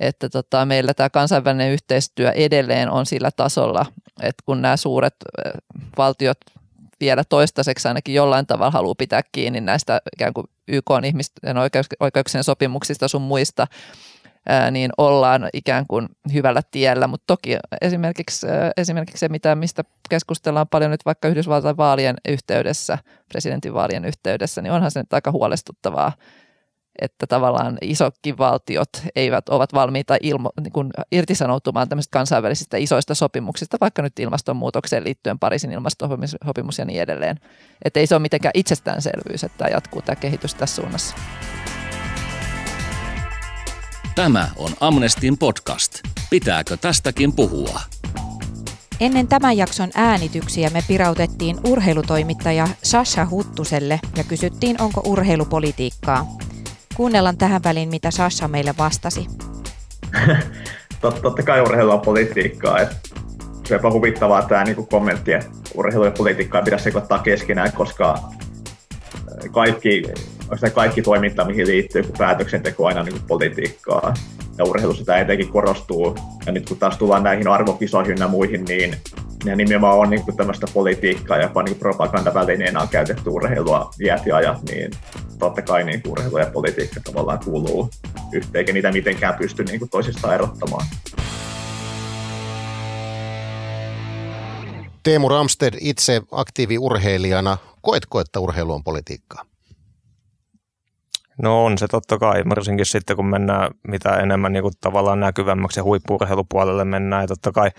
että 0.00 0.28
tota, 0.28 0.66
meillä 0.66 0.94
tämä 0.94 1.10
kansainvälinen 1.10 1.72
yhteistyö 1.72 2.30
edelleen 2.30 2.90
on 2.90 3.06
sillä 3.06 3.30
tasolla, 3.30 3.86
että 4.22 4.42
kun 4.46 4.62
nämä 4.62 4.76
suuret 4.76 5.14
valtiot 5.98 6.38
vielä 7.00 7.24
toistaiseksi 7.24 7.88
ainakin 7.88 8.14
jollain 8.14 8.46
tavalla 8.46 8.70
haluaa 8.70 8.94
pitää 8.98 9.22
kiinni 9.32 9.60
näistä 9.60 10.00
ikään 10.16 10.34
kuin 10.34 10.46
YK 10.68 10.90
on 10.90 11.04
ihmisten 11.04 11.56
oikeuksien 12.00 12.44
sopimuksista 12.44 13.08
sun 13.08 13.22
muista, 13.22 13.66
niin 14.70 14.90
ollaan 14.98 15.48
ikään 15.52 15.86
kuin 15.88 16.08
hyvällä 16.32 16.62
tiellä. 16.70 17.06
Mutta 17.06 17.24
toki 17.26 17.56
esimerkiksi, 17.80 18.46
esimerkiksi 18.76 19.20
se, 19.20 19.28
mitä, 19.28 19.54
mistä 19.54 19.84
keskustellaan 20.08 20.68
paljon 20.68 20.90
nyt 20.90 21.04
vaikka 21.04 21.28
Yhdysvaltain 21.28 21.76
vaalien 21.76 22.16
yhteydessä, 22.28 22.98
presidentinvaalien 23.28 24.04
yhteydessä, 24.04 24.62
niin 24.62 24.72
onhan 24.72 24.90
se 24.90 25.00
nyt 25.00 25.12
aika 25.12 25.30
huolestuttavaa, 25.30 26.12
että 27.00 27.26
tavallaan 27.26 27.78
isokkin 27.82 28.38
valtiot 28.38 28.88
eivät 29.16 29.48
ovat 29.48 29.72
valmiita 29.74 30.16
ilmo, 30.22 30.50
niin 30.60 30.72
kuin 30.72 30.90
irtisanoutumaan 31.12 31.88
tämmöisistä 31.88 32.12
kansainvälisistä 32.12 32.76
isoista 32.76 33.14
sopimuksista, 33.14 33.76
vaikka 33.80 34.02
nyt 34.02 34.18
ilmastonmuutokseen 34.18 35.04
liittyen 35.04 35.38
Pariisin 35.38 35.72
ilmastosopimus 35.72 36.78
ja 36.78 36.84
niin 36.84 37.02
edelleen. 37.02 37.36
Että 37.84 38.00
ei 38.00 38.06
se 38.06 38.14
ole 38.14 38.22
mitenkään 38.22 38.52
itsestäänselvyys, 38.54 39.44
että 39.44 39.58
tämä 39.58 39.70
jatkuu 39.70 40.02
tämä 40.02 40.16
kehitys 40.16 40.54
tässä 40.54 40.76
suunnassa. 40.76 41.16
Tämä 44.14 44.48
on 44.56 44.70
Amnestin 44.80 45.38
podcast. 45.38 46.00
Pitääkö 46.30 46.76
tästäkin 46.76 47.32
puhua? 47.32 47.80
Ennen 49.00 49.28
tämän 49.28 49.56
jakson 49.56 49.90
äänityksiä 49.94 50.70
me 50.70 50.82
pirautettiin 50.88 51.56
urheilutoimittaja 51.68 52.68
Sasha 52.82 53.26
Huttuselle 53.30 54.00
ja 54.16 54.24
kysyttiin, 54.24 54.82
onko 54.82 55.02
urheilupolitiikkaa. 55.04 56.26
Kuunnellaan 56.96 57.36
tähän 57.36 57.62
väliin, 57.64 57.88
mitä 57.88 58.10
Sasha 58.10 58.48
meille 58.48 58.74
vastasi. 58.78 59.26
Tot, 61.00 61.22
totta 61.22 61.42
kai 61.42 61.60
urheilu 61.60 61.90
on 61.90 62.00
politiikkaa. 62.00 62.80
Et 62.80 62.88
se 63.68 63.80
on 63.82 63.92
huvittavaa 63.92 64.42
tämä 64.42 64.64
niinku 64.64 64.86
kommentti, 64.86 65.32
että 65.32 65.50
urheilu 65.74 66.04
ja 66.04 66.10
politiikkaa 66.10 66.62
pidä 66.62 66.78
sekoittaa 66.78 67.18
keskenään, 67.18 67.72
koska 67.72 68.18
kaikki, 69.50 70.02
kaikki 70.74 71.02
toiminta, 71.02 71.44
mihin 71.44 71.66
liittyy 71.66 72.02
päätöksenteko 72.18 72.86
aina 72.86 73.02
niin 73.02 73.20
politiikkaa. 73.28 74.14
Ja 74.58 74.64
urheilussa 74.64 75.04
tämä 75.04 75.18
etenkin 75.18 75.48
korostuu. 75.48 76.16
Ja 76.46 76.52
nyt 76.52 76.68
kun 76.68 76.78
taas 76.78 76.96
tullaan 76.96 77.22
näihin 77.22 77.48
arvokisoihin 77.48 78.16
ja 78.20 78.28
muihin, 78.28 78.64
niin 78.64 78.96
ne 79.46 79.56
nimenomaan 79.56 79.98
on 79.98 80.10
niin 80.10 80.22
kuin 80.22 80.36
tämmöistä 80.36 80.66
politiikkaa, 80.74 81.38
jopa 81.38 81.62
niin 81.62 81.78
propagandavälineenä 81.78 82.80
on 82.80 82.88
käytetty 82.88 83.30
urheilua 83.30 83.90
iät 84.00 84.26
ja 84.26 84.36
ajat, 84.36 84.62
niin 84.70 84.90
totta 85.38 85.62
kai 85.62 85.84
niin 85.84 86.02
urheilu 86.08 86.38
ja 86.38 86.46
politiikka 86.46 87.00
tavallaan 87.04 87.38
kuuluu 87.44 87.90
yhteen, 88.32 88.58
eikä 88.58 88.72
niitä 88.72 88.92
mitenkään 88.92 89.34
pysty 89.34 89.64
niin 89.64 89.78
kuin 89.78 89.88
toisistaan 89.88 90.34
erottamaan. 90.34 90.86
Teemu 95.02 95.28
Ramsted 95.28 95.74
itse 95.80 96.22
aktiiviurheilijana, 96.32 97.58
koetko, 97.82 98.20
että 98.20 98.40
urheilu 98.40 98.72
on 98.72 98.84
politiikkaa? 98.84 99.44
No 101.42 101.64
on 101.64 101.78
se 101.78 101.88
totta 101.88 102.18
kai, 102.18 102.42
varsinkin 102.48 102.86
sitten 102.86 103.16
kun 103.16 103.26
mennään 103.26 103.70
mitä 103.88 104.16
enemmän 104.16 104.52
niin 104.52 104.62
kuin 104.62 104.74
tavallaan 104.80 105.20
näkyvämmäksi 105.20 105.80
ja 105.80 105.84
huippuurheilupuolelle 105.84 106.84
mennään 106.84 107.22
ja 107.22 107.28
totta 107.28 107.52
kai 107.52 107.70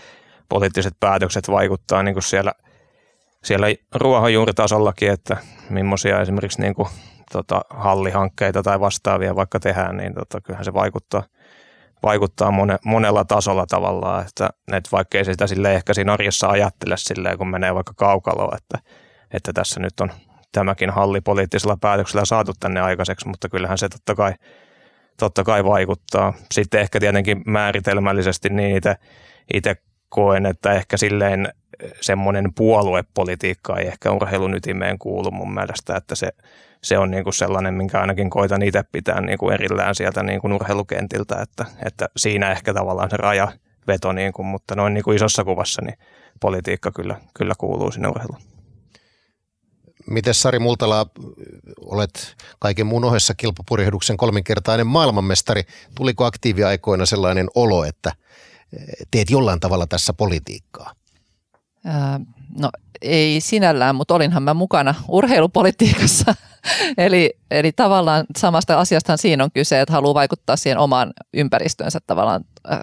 poliittiset 0.50 0.94
päätökset 1.00 1.50
vaikuttaa 1.50 2.04
niin 2.04 2.16
kuin 2.16 2.24
siellä, 2.24 2.54
siellä 3.44 3.68
ruohonjuuritasollakin, 3.96 5.12
että 5.12 5.38
millaisia 5.70 6.22
esimerkiksi 6.22 6.62
niin 6.62 6.76
kuin, 6.76 6.88
tota, 7.32 7.62
hallihankkeita 7.70 8.64
tai 8.64 8.80
vastaavia 8.80 9.36
vaikka 9.36 9.60
tehdään, 9.60 9.98
niin 9.98 10.14
tota, 10.14 10.42
kyllähän 10.42 10.66
se 10.66 10.74
vaikuttaa, 10.74 11.24
vaikuttaa 12.04 12.52
mone, 12.52 12.78
monella 12.86 13.26
tasolla 13.26 13.66
tavallaan, 13.66 14.26
että, 14.26 14.50
että 14.74 14.90
vaikka 14.92 15.18
ei 15.18 15.26
sitä 15.26 15.48
sille 15.48 15.76
ehkä 15.76 15.94
siinä 15.94 16.14
arjessa 16.14 16.48
ajattele 16.48 16.98
silleen, 16.98 17.38
kun 17.38 17.50
menee 17.50 17.76
vaikka 17.76 17.94
kaukaloa, 17.94 18.58
että, 18.58 18.90
että 19.34 19.54
tässä 19.54 19.80
nyt 19.80 20.00
on 20.00 20.12
tämäkin 20.52 20.90
halli 20.90 21.22
poliittisella 21.22 21.78
päätöksellä 21.82 22.26
saatu 22.26 22.54
tänne 22.60 22.82
aikaiseksi, 22.82 23.28
mutta 23.28 23.50
kyllähän 23.50 23.78
se 23.78 23.90
totta 23.90 24.16
kai, 24.16 24.34
totta 25.20 25.44
kai 25.44 25.66
vaikuttaa. 25.66 26.34
Sitten 26.52 26.82
ehkä 26.82 27.00
tietenkin 27.00 27.42
määritelmällisesti 27.46 28.50
niin 28.50 28.82
itse 29.54 29.76
koen, 30.10 30.46
että 30.46 30.72
ehkä 30.72 30.98
silleen 30.98 31.54
semmoinen 32.02 32.54
puoluepolitiikka 32.54 33.78
ei 33.78 33.88
ehkä 33.88 34.12
urheilun 34.12 34.56
ytimeen 34.56 35.00
kuulu 35.00 35.32
mun 35.32 35.54
mielestä, 35.54 35.96
että 35.96 36.16
se, 36.16 36.30
se 36.84 36.98
on 36.98 37.12
niin 37.12 37.24
kuin 37.24 37.34
sellainen, 37.34 37.74
minkä 37.74 38.02
ainakin 38.02 38.30
koitan 38.30 38.62
itse 38.62 38.84
pitää 38.92 39.22
niin 39.22 39.38
kuin 39.38 39.54
erillään 39.54 39.96
sieltä 39.96 40.24
niin 40.24 40.42
kuin 40.42 40.54
urheilukentiltä, 40.54 41.42
että, 41.42 41.66
että 41.86 42.10
siinä 42.18 42.52
ehkä 42.52 42.74
tavallaan 42.74 43.10
se 43.10 43.18
raja 43.18 43.52
veto, 43.88 44.12
niin 44.12 44.34
kuin, 44.34 44.46
mutta 44.46 44.76
noin 44.76 44.94
niin 44.94 45.04
kuin 45.04 45.16
isossa 45.16 45.44
kuvassa 45.44 45.82
niin 45.82 45.98
politiikka 46.42 46.92
kyllä, 46.92 47.16
kyllä 47.34 47.54
kuuluu 47.58 47.92
sinne 47.92 48.08
urheiluun. 48.08 48.42
Miten 50.08 50.34
Sari 50.34 50.60
Multala, 50.60 51.06
olet 51.82 52.36
kaiken 52.60 52.88
muun 52.88 53.04
ohessa 53.04 53.34
kilpapurjehduksen 53.34 54.18
kolminkertainen 54.18 54.88
maailmanmestari. 54.88 55.64
Tuliko 55.96 56.26
aktiiviaikoina 56.26 57.06
sellainen 57.06 57.48
olo, 57.56 57.84
että 57.84 58.12
teet 59.12 59.30
jollain 59.30 59.60
tavalla 59.60 59.88
tässä 59.88 60.14
politiikkaa? 60.14 60.94
no 62.60 62.70
ei 63.02 63.42
sinällään, 63.42 63.96
mutta 63.96 64.14
olinhan 64.14 64.44
mä 64.44 64.54
mukana 64.54 64.96
urheilupolitiikassa. 65.08 66.36
eli, 66.98 67.34
eli 67.52 67.72
tavallaan 67.72 68.26
samasta 68.38 68.80
asiastahan 68.80 69.18
siinä 69.18 69.44
on 69.44 69.52
kyse, 69.52 69.82
että 69.82 69.94
haluaa 69.94 70.14
vaikuttaa 70.14 70.56
siihen 70.56 70.78
omaan 70.78 71.14
ympäristöönsä 71.34 72.00
tavallaan 72.08 72.46
äh, 72.72 72.80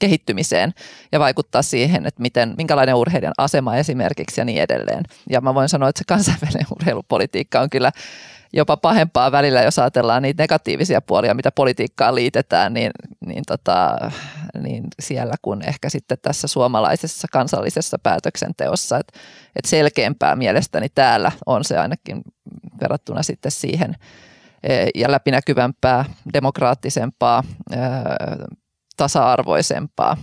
kehittymiseen 0.00 0.74
ja 1.12 1.20
vaikuttaa 1.20 1.62
siihen, 1.62 2.06
että 2.06 2.22
miten, 2.22 2.54
minkälainen 2.56 2.94
urheilijan 2.94 3.34
asema 3.38 3.76
esimerkiksi 3.76 4.40
ja 4.40 4.44
niin 4.44 4.62
edelleen. 4.62 5.04
Ja 5.30 5.40
mä 5.40 5.54
voin 5.54 5.68
sanoa, 5.68 5.88
että 5.88 5.98
se 5.98 6.04
kansainvälinen 6.08 6.66
urheilupolitiikka 6.76 7.60
on 7.60 7.70
kyllä 7.70 7.92
jopa 8.52 8.76
pahempaa 8.76 9.32
välillä, 9.32 9.62
jos 9.62 9.78
ajatellaan 9.78 10.22
niitä 10.22 10.42
negatiivisia 10.42 11.00
puolia, 11.00 11.34
mitä 11.34 11.50
politiikkaan 11.50 12.14
liitetään, 12.14 12.74
niin, 12.74 12.90
niin, 13.26 13.42
tota, 13.46 14.10
niin 14.62 14.84
siellä 15.00 15.34
kuin 15.42 15.68
ehkä 15.68 15.88
sitten 15.88 16.18
tässä 16.22 16.48
suomalaisessa 16.48 17.28
kansallisessa 17.32 17.98
päätöksenteossa. 18.02 18.98
Että 18.98 19.18
et 19.56 19.64
selkeämpää 19.64 20.36
mielestäni 20.36 20.88
täällä 20.88 21.32
on 21.46 21.64
se 21.64 21.78
ainakin 21.78 22.22
verrattuna 22.80 23.22
sitten 23.22 23.52
siihen 23.52 23.94
e, 24.62 24.86
ja 24.94 25.10
läpinäkyvämpää, 25.10 26.04
demokraattisempaa, 26.32 27.42
e, 27.72 27.76
tasa-arvoisempaa, 28.96 30.16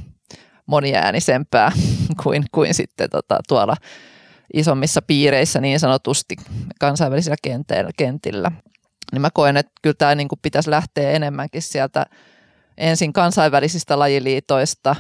moniäänisempää 0.65 1.72
kuin, 2.24 2.46
kuin 2.51 2.74
sitten 2.74 3.10
tota, 3.10 3.39
tuolla 3.48 3.75
isommissa 4.54 5.02
piireissä 5.02 5.62
niin 5.62 5.80
sanotusti 5.80 6.36
kansainvälisillä 6.80 7.36
kentillä. 7.98 8.52
Niin 9.12 9.22
mä 9.22 9.30
koen, 9.34 9.58
että 9.58 9.72
kyllä 9.82 9.96
tämä 9.98 10.16
niin 10.16 10.28
kuin 10.28 10.40
pitäisi 10.42 10.70
lähteä 10.70 11.12
enemmänkin 11.12 11.62
sieltä 11.62 12.06
ensin 12.78 13.14
kansainvälisistä 13.14 14.00
lajiliitoista, 14.00 14.96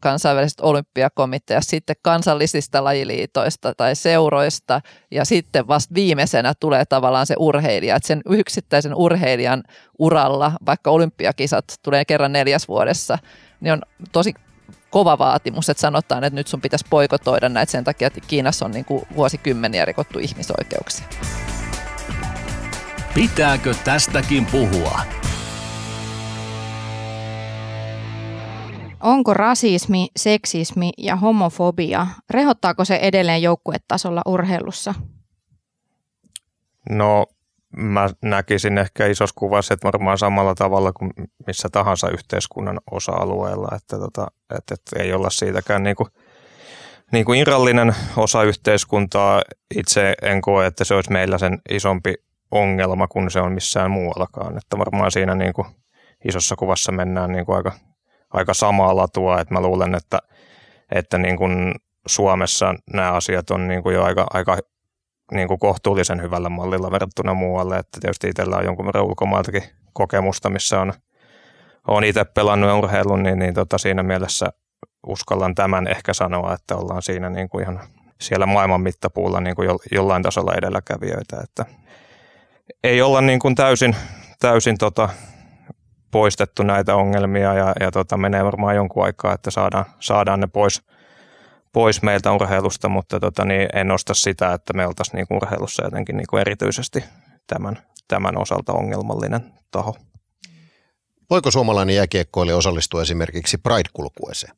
kansainvälisestä 0.00 0.62
olympiakomiteasta, 0.62 1.70
sitten 1.70 1.96
kansallisista 2.02 2.84
lajiliitoista 2.84 3.74
tai 3.76 3.96
seuroista 3.96 4.80
ja 5.10 5.24
sitten 5.24 5.68
vasta 5.68 5.94
viimeisenä 5.94 6.52
tulee 6.60 6.84
tavallaan 6.84 7.26
se 7.26 7.34
urheilija. 7.38 7.96
Että 7.96 8.06
sen 8.06 8.20
yksittäisen 8.28 8.94
urheilijan 8.94 9.62
uralla, 9.98 10.52
vaikka 10.66 10.90
olympiakisat 10.90 11.64
tulee 11.82 12.04
kerran 12.04 12.32
neljäs 12.32 12.68
vuodessa, 12.68 13.18
niin 13.60 13.72
on 13.72 13.82
tosi 14.12 14.34
kova 14.90 15.18
vaatimus, 15.18 15.68
että 15.68 15.80
sanotaan, 15.80 16.24
että 16.24 16.34
nyt 16.34 16.46
sun 16.46 16.60
pitäisi 16.60 16.86
poikotoida 16.90 17.48
näitä 17.48 17.72
sen 17.72 17.84
takia, 17.84 18.06
että 18.06 18.20
Kiinassa 18.26 18.64
on 18.64 18.70
niin 18.70 18.84
kuin 18.84 19.02
vuosikymmeniä 19.16 19.84
rikottu 19.84 20.18
ihmisoikeuksia. 20.18 21.06
Pitääkö 23.14 23.74
tästäkin 23.84 24.46
puhua? 24.46 25.00
Onko 29.00 29.34
rasismi, 29.34 30.08
seksismi 30.16 30.90
ja 30.98 31.16
homofobia, 31.16 32.06
rehottaako 32.30 32.84
se 32.84 32.96
edelleen 32.96 33.42
joukkuetasolla 33.42 34.22
urheilussa? 34.26 34.94
No 36.90 37.26
mä 37.76 38.10
näkisin 38.22 38.78
ehkä 38.78 39.06
isossa 39.06 39.34
kuvassa, 39.38 39.74
että 39.74 39.84
varmaan 39.84 40.18
samalla 40.18 40.54
tavalla 40.54 40.92
kuin 40.92 41.10
missä 41.46 41.68
tahansa 41.72 42.08
yhteiskunnan 42.08 42.80
osa-alueella, 42.90 43.68
että, 43.76 43.98
tota, 43.98 44.26
että, 44.58 44.74
että 44.74 45.02
ei 45.02 45.12
olla 45.12 45.30
siitäkään 45.30 45.82
niin 45.82 45.96
kuin, 45.96 46.08
niin 47.12 47.24
kuin 47.24 47.40
irrallinen 47.40 47.94
osa 48.16 48.42
yhteiskuntaa. 48.42 49.42
Itse 49.74 50.14
en 50.22 50.40
koe, 50.40 50.66
että 50.66 50.84
se 50.84 50.94
olisi 50.94 51.12
meillä 51.12 51.38
sen 51.38 51.58
isompi 51.70 52.14
ongelma 52.50 53.08
kuin 53.08 53.30
se 53.30 53.40
on 53.40 53.52
missään 53.52 53.90
muuallakaan. 53.90 54.56
Että 54.56 54.78
varmaan 54.78 55.10
siinä 55.10 55.34
niin 55.34 55.52
kuin 55.52 55.66
isossa 56.28 56.56
kuvassa 56.56 56.92
mennään 56.92 57.32
niin 57.32 57.46
kuin 57.46 57.56
aika, 57.56 57.72
aika 58.30 58.54
samaa 58.54 58.96
latua, 58.96 59.40
että 59.40 59.54
mä 59.54 59.60
luulen, 59.60 59.94
että, 59.94 60.18
että 60.94 61.18
niin 61.18 61.36
kuin 61.36 61.74
Suomessa 62.06 62.74
nämä 62.92 63.12
asiat 63.12 63.50
on 63.50 63.68
niin 63.68 63.82
kuin 63.82 63.94
jo 63.94 64.04
aika, 64.04 64.26
aika 64.32 64.58
niin 65.32 65.48
kuin 65.48 65.60
kohtuullisen 65.60 66.22
hyvällä 66.22 66.48
mallilla 66.48 66.90
verrattuna 66.90 67.34
muualle. 67.34 67.76
Että 67.76 67.98
tietysti 68.00 68.28
itsellä 68.28 68.56
on 68.56 68.64
jonkun 68.64 68.86
verran 68.86 69.04
ulkomailtakin 69.04 69.62
kokemusta, 69.92 70.50
missä 70.50 70.80
on, 70.80 70.92
on 71.88 72.04
itse 72.04 72.24
pelannut 72.24 72.78
urheilun, 72.78 73.22
niin, 73.22 73.38
niin 73.38 73.54
tota 73.54 73.78
siinä 73.78 74.02
mielessä 74.02 74.52
uskallan 75.06 75.54
tämän 75.54 75.88
ehkä 75.88 76.14
sanoa, 76.14 76.54
että 76.54 76.76
ollaan 76.76 77.02
siinä 77.02 77.30
niin 77.30 77.48
kuin 77.48 77.62
ihan 77.62 77.80
siellä 78.20 78.46
maailman 78.46 78.80
mittapuulla 78.80 79.40
niin 79.40 79.56
kuin 79.56 79.66
jo, 79.66 79.78
jollain 79.92 80.22
tasolla 80.22 80.54
edelläkävijöitä. 80.54 81.40
Että 81.44 81.64
ei 82.84 83.02
olla 83.02 83.20
niin 83.20 83.38
kuin 83.38 83.54
täysin, 83.54 83.96
täysin 84.40 84.78
tota, 84.78 85.08
poistettu 86.10 86.62
näitä 86.62 86.96
ongelmia 86.96 87.54
ja, 87.54 87.72
ja 87.80 87.90
tota, 87.90 88.16
menee 88.16 88.44
varmaan 88.44 88.76
jonkun 88.76 89.04
aikaa, 89.04 89.34
että 89.34 89.50
saadaan, 89.50 89.84
saadaan 90.00 90.40
ne 90.40 90.46
pois– 90.46 90.82
pois 91.72 92.02
meiltä 92.02 92.32
urheilusta, 92.32 92.88
mutta 92.88 93.20
tota, 93.20 93.44
niin 93.44 93.68
en 93.74 93.88
nosta 93.88 94.14
sitä, 94.14 94.54
että 94.54 94.72
me 94.72 94.86
oltaisiin 94.86 95.16
niin 95.16 95.36
urheilussa 95.42 95.84
jotenkin 95.84 96.16
niin 96.16 96.26
kuin 96.30 96.40
erityisesti 96.40 97.04
tämän, 97.46 97.78
tämän 98.08 98.38
osalta 98.38 98.72
ongelmallinen 98.72 99.40
taho. 99.70 99.96
Voiko 101.30 101.50
suomalainen 101.50 101.96
jääkiekkoilija 101.96 102.56
osallistua 102.56 103.02
esimerkiksi 103.02 103.58
Pride-kulkueeseen? 103.58 104.56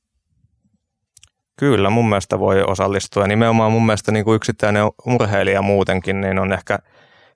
Kyllä, 1.56 1.90
mun 1.90 2.08
mielestä 2.08 2.38
voi 2.38 2.62
osallistua. 2.62 3.26
Nimenomaan 3.26 3.72
mun 3.72 3.86
mielestä 3.86 4.12
niin 4.12 4.24
kuin 4.24 4.36
yksittäinen 4.36 4.84
urheilija 5.06 5.62
muutenkin 5.62 6.20
niin 6.20 6.38
on 6.38 6.52
ehkä 6.52 6.78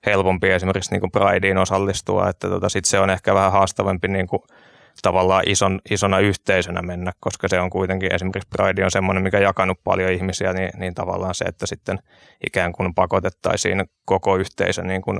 helpompi 0.05 0.49
esimerkiksi 0.49 0.91
niin 0.91 0.99
kuin 0.99 1.11
Prideen 1.11 1.57
osallistua, 1.57 2.29
että 2.29 2.49
tota, 2.49 2.69
sit 2.69 2.85
se 2.85 2.99
on 2.99 3.09
ehkä 3.09 3.33
vähän 3.33 3.51
haastavampi 3.51 4.07
niin 4.07 4.27
kuin 4.27 4.41
tavallaan 5.01 5.43
ison, 5.45 5.79
isona 5.91 6.19
yhteisönä 6.19 6.81
mennä, 6.81 7.11
koska 7.19 7.47
se 7.47 7.59
on 7.59 7.69
kuitenkin 7.69 8.15
esimerkiksi 8.15 8.49
Pride 8.49 8.85
on 8.85 8.91
semmoinen, 8.91 9.23
mikä 9.23 9.39
jakanut 9.39 9.83
paljon 9.83 10.11
ihmisiä, 10.11 10.53
niin, 10.53 10.69
niin 10.77 10.93
tavallaan 10.93 11.35
se, 11.35 11.45
että 11.45 11.67
sitten 11.67 11.99
ikään 12.47 12.73
kuin 12.73 12.93
pakotettaisiin 12.93 13.85
koko 14.05 14.37
yhteisö 14.37 14.83
niin 14.83 15.01
kuin, 15.01 15.19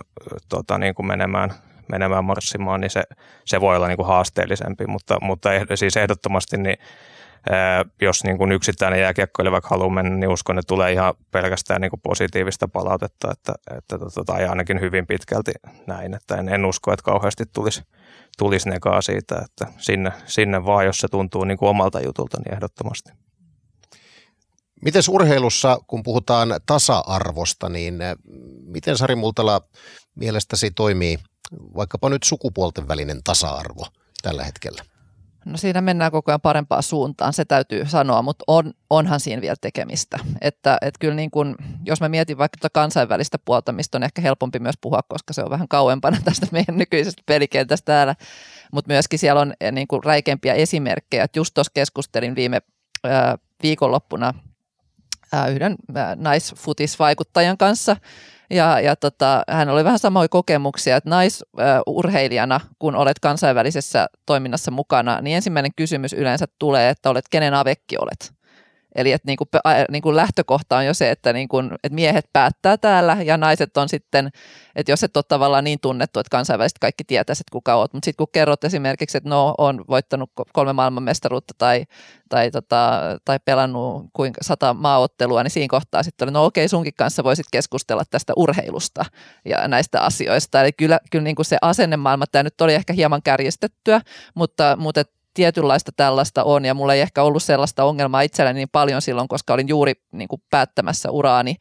tota, 0.50 0.78
niin 0.78 0.96
kuin 0.96 1.06
menemään, 1.06 1.50
menemään 1.90 2.26
marssimaan, 2.26 2.82
niin 2.82 2.92
se, 2.92 3.04
se 3.46 3.62
voi 3.62 3.76
olla 3.76 3.88
niin 3.88 3.98
kuin 3.98 4.08
haasteellisempi, 4.08 4.88
mutta, 4.88 5.18
mutta 5.22 5.50
siis 5.76 5.98
ehdottomasti 5.98 6.58
niin 6.58 6.78
jos 8.02 8.24
niin 8.24 8.38
kuin 8.38 8.52
yksittäinen 8.52 9.00
jääkiekkoilija 9.00 9.52
vaikka 9.52 9.70
haluaa 9.70 9.90
mennä, 9.90 10.18
niin 10.18 10.30
uskon, 10.30 10.60
että 10.60 10.68
tulee 10.68 10.94
ihan 10.94 11.14
pelkästään 11.32 11.82
niin 11.82 11.90
kuin 11.90 12.02
positiivista 12.02 12.68
palautetta, 12.68 13.32
että, 13.32 13.54
että 13.78 14.00
tota, 14.00 14.24
tai 14.24 14.48
ainakin 14.48 14.82
hyvin 14.82 15.08
pitkälti 15.08 15.52
näin, 15.88 16.14
että 16.14 16.36
en, 16.36 16.50
en 16.50 16.66
usko, 16.66 16.94
että 16.94 17.04
kauheasti 17.04 17.44
tulisi, 17.54 17.82
tulisi 18.38 18.70
nekaa 18.70 19.02
siitä, 19.02 19.42
että 19.46 19.68
sinne, 19.78 20.12
sinne 20.26 20.66
vaan, 20.66 20.86
jos 20.86 21.00
se 21.00 21.08
tuntuu 21.08 21.44
niin 21.44 21.58
kuin 21.58 21.70
omalta 21.70 22.02
jutulta, 22.02 22.38
niin 22.40 22.54
ehdottomasti. 22.54 23.12
Miten 24.82 25.02
urheilussa, 25.10 25.78
kun 25.88 26.04
puhutaan 26.04 26.50
tasa-arvosta, 26.66 27.70
niin 27.70 28.00
miten 28.66 28.98
Sari 28.98 29.16
Multala 29.16 29.62
mielestäsi 30.16 30.72
toimii 30.72 31.18
vaikkapa 31.76 32.10
nyt 32.10 32.24
sukupuolten 32.24 32.88
välinen 32.88 33.24
tasa-arvo 33.24 33.88
tällä 34.22 34.44
hetkellä? 34.44 34.84
No 35.48 35.58
siinä 35.58 35.82
mennään 35.82 36.12
koko 36.12 36.32
ajan 36.32 36.42
parempaan 36.42 36.84
suuntaan, 36.84 37.34
se 37.34 37.46
täytyy 37.46 37.86
sanoa, 37.86 38.22
mutta 38.22 38.44
on, 38.48 38.74
onhan 38.90 39.20
siinä 39.20 39.42
vielä 39.42 39.56
tekemistä. 39.62 40.20
Että, 40.42 40.78
että 40.82 41.00
kyllä 41.00 41.16
niin 41.16 41.32
kun, 41.32 41.56
jos 41.86 42.02
mä 42.02 42.10
mietin 42.10 42.38
vaikka 42.38 42.58
tuota 42.62 42.74
kansainvälistä 42.74 43.38
puolta, 43.46 43.72
mistä 43.72 43.98
on 43.98 44.04
ehkä 44.04 44.22
helpompi 44.22 44.60
myös 44.60 44.76
puhua, 44.82 45.00
koska 45.10 45.34
se 45.34 45.44
on 45.44 45.50
vähän 45.50 45.68
kauempana 45.68 46.18
tästä 46.26 46.48
meidän 46.52 46.78
nykyisestä 46.78 47.24
pelikentästä 47.26 47.86
täällä, 47.86 48.16
mutta 48.72 48.92
myöskin 48.92 49.20
siellä 49.20 49.42
on 49.42 49.54
eh, 49.62 49.72
niin 49.72 49.88
kuin 49.88 50.04
räikeimpiä 50.04 50.54
esimerkkejä. 50.54 51.24
Että 51.24 51.40
just 51.40 51.54
tuossa 51.54 51.72
keskustelin 51.74 52.36
viime 52.36 52.62
ää, 53.04 53.38
viikonloppuna 53.64 54.34
ää, 55.34 55.48
yhden 55.48 55.76
naisfutisvaikuttajan 56.16 57.58
kanssa, 57.58 57.98
ja, 58.50 58.80
ja 58.80 58.96
tota, 58.96 59.44
hän 59.50 59.70
oli 59.70 59.84
vähän 59.84 60.00
samoja 60.00 60.30
kokemuksia, 60.30 60.98
että 60.98 61.10
naisurheilijana, 61.10 62.60
kun 62.80 62.96
olet 62.96 63.20
kansainvälisessä 63.20 64.08
toiminnassa 64.26 64.72
mukana, 64.72 65.22
niin 65.22 65.36
ensimmäinen 65.36 65.72
kysymys 65.76 66.14
yleensä 66.14 66.46
tulee, 66.60 66.90
että 66.90 67.10
olet 67.10 67.26
kenen 67.30 67.54
avekki 67.54 67.98
olet. 67.98 68.38
Eli 68.98 69.12
että 69.12 69.28
niin 69.28 69.38
kuin, 69.38 69.48
niin 69.92 70.02
kuin 70.02 70.16
lähtökohta 70.16 70.78
on 70.78 70.86
jo 70.86 70.94
se, 70.94 71.12
että, 71.12 71.34
niin 71.34 71.48
kuin, 71.48 71.72
että 71.84 71.96
miehet 71.96 72.26
päättää 72.34 72.78
täällä 72.78 73.18
ja 73.24 73.38
naiset 73.38 73.78
on 73.78 73.90
sitten, 73.90 74.30
että 74.76 74.92
jos 74.92 75.04
et 75.04 75.18
ole 75.18 75.24
tavallaan 75.28 75.64
niin 75.64 75.80
tunnettu, 75.82 76.20
että 76.20 76.30
kansainvälisesti 76.32 76.80
kaikki 76.82 77.04
tietäisi, 77.04 77.42
että 77.42 77.52
kuka 77.52 77.76
olet, 77.76 77.94
mutta 77.94 78.06
sitten 78.06 78.26
kun 78.26 78.32
kerrot 78.32 78.64
esimerkiksi, 78.64 79.18
että 79.18 79.30
no 79.30 79.56
on 79.58 79.86
voittanut 79.90 80.32
kolme 80.54 80.74
maailmanmestaruutta 80.74 81.54
tai, 81.58 81.86
tai, 82.30 82.52
tota, 82.52 83.02
tai 83.26 83.40
pelannut 83.46 84.06
kuinka 84.14 84.44
sata 84.44 84.74
maaottelua, 84.74 85.44
niin 85.44 85.52
siinä 85.52 85.72
kohtaa 85.72 86.04
sitten 86.04 86.26
oli, 86.26 86.34
no 86.34 86.46
okei 86.46 86.68
sunkin 86.68 86.94
kanssa 86.98 87.24
voisit 87.24 87.46
keskustella 87.52 88.04
tästä 88.10 88.34
urheilusta 88.36 89.06
ja 89.46 89.68
näistä 89.68 90.02
asioista. 90.02 90.62
Eli 90.62 90.72
kyllä, 90.72 91.00
kyllä 91.12 91.24
niin 91.24 91.36
kuin 91.36 91.46
se 91.46 91.58
asennemaailma, 91.62 92.26
tämä 92.32 92.44
nyt 92.44 92.62
oli 92.62 92.74
ehkä 92.74 92.94
hieman 92.94 93.22
kärjistettyä, 93.24 94.02
mutta, 94.36 94.76
mutta 94.80 95.04
tietynlaista 95.38 95.92
tällaista 95.98 96.44
on 96.44 96.66
ja 96.66 96.74
mulla 96.74 96.94
ei 96.94 97.02
ehkä 97.02 97.24
ollut 97.24 97.44
sellaista 97.44 97.84
ongelmaa 97.84 98.22
itselläni 98.22 98.58
niin 98.58 98.70
paljon 98.72 99.02
silloin, 99.02 99.28
koska 99.28 99.54
olin 99.54 99.68
juuri 99.68 99.94
niin 100.12 100.28
kuin 100.28 100.42
päättämässä 100.50 101.12
uraani 101.12 101.56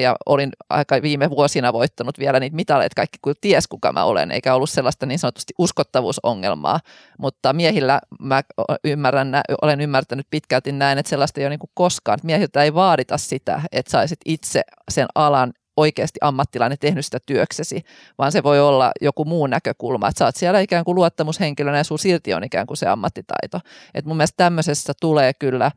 ja 0.00 0.16
olin 0.26 0.50
aika 0.70 1.02
viime 1.02 1.30
vuosina 1.30 1.72
voittanut 1.72 2.18
vielä 2.18 2.40
niitä 2.40 2.56
mitaleita 2.56 2.94
kaikki, 2.96 3.18
kun 3.22 3.34
ties 3.40 3.68
kuka 3.68 3.92
mä 3.92 4.04
olen, 4.04 4.30
eikä 4.30 4.54
ollut 4.54 4.70
sellaista 4.70 5.06
niin 5.06 5.18
sanotusti 5.18 5.52
uskottavuusongelmaa, 5.58 6.80
mutta 7.18 7.52
miehillä 7.52 8.00
mä 8.20 8.42
ymmärrän, 8.84 9.42
olen 9.62 9.80
ymmärtänyt 9.80 10.26
pitkälti 10.30 10.72
näin, 10.72 10.98
että 10.98 11.10
sellaista 11.10 11.40
ei 11.40 11.44
ole 11.44 11.50
niin 11.50 11.58
kuin 11.58 11.70
koskaan, 11.74 12.18
miehiltä 12.22 12.62
ei 12.62 12.74
vaadita 12.74 13.18
sitä, 13.18 13.60
että 13.72 13.90
saisit 13.90 14.20
itse 14.24 14.62
sen 14.90 15.06
alan 15.14 15.52
oikeasti 15.76 16.18
ammattilainen 16.22 16.78
tehnyt 16.78 17.04
sitä 17.04 17.18
työksesi, 17.26 17.84
vaan 18.18 18.32
se 18.32 18.42
voi 18.42 18.60
olla 18.60 18.92
joku 19.00 19.24
muu 19.24 19.46
näkökulma, 19.46 20.08
että 20.08 20.18
sä 20.18 20.24
oot 20.24 20.36
siellä 20.36 20.60
ikään 20.60 20.84
kuin 20.84 20.94
luottamushenkilönä 20.94 21.78
ja 21.78 21.84
sun 21.84 21.98
silti 21.98 22.34
on 22.34 22.44
ikään 22.44 22.66
kuin 22.66 22.76
se 22.76 22.86
ammattitaito. 22.86 23.60
Et 23.94 24.04
mun 24.04 24.16
mielestä 24.16 24.36
tämmöisessä 24.36 24.92
tulee 25.00 25.34
kyllä 25.34 25.70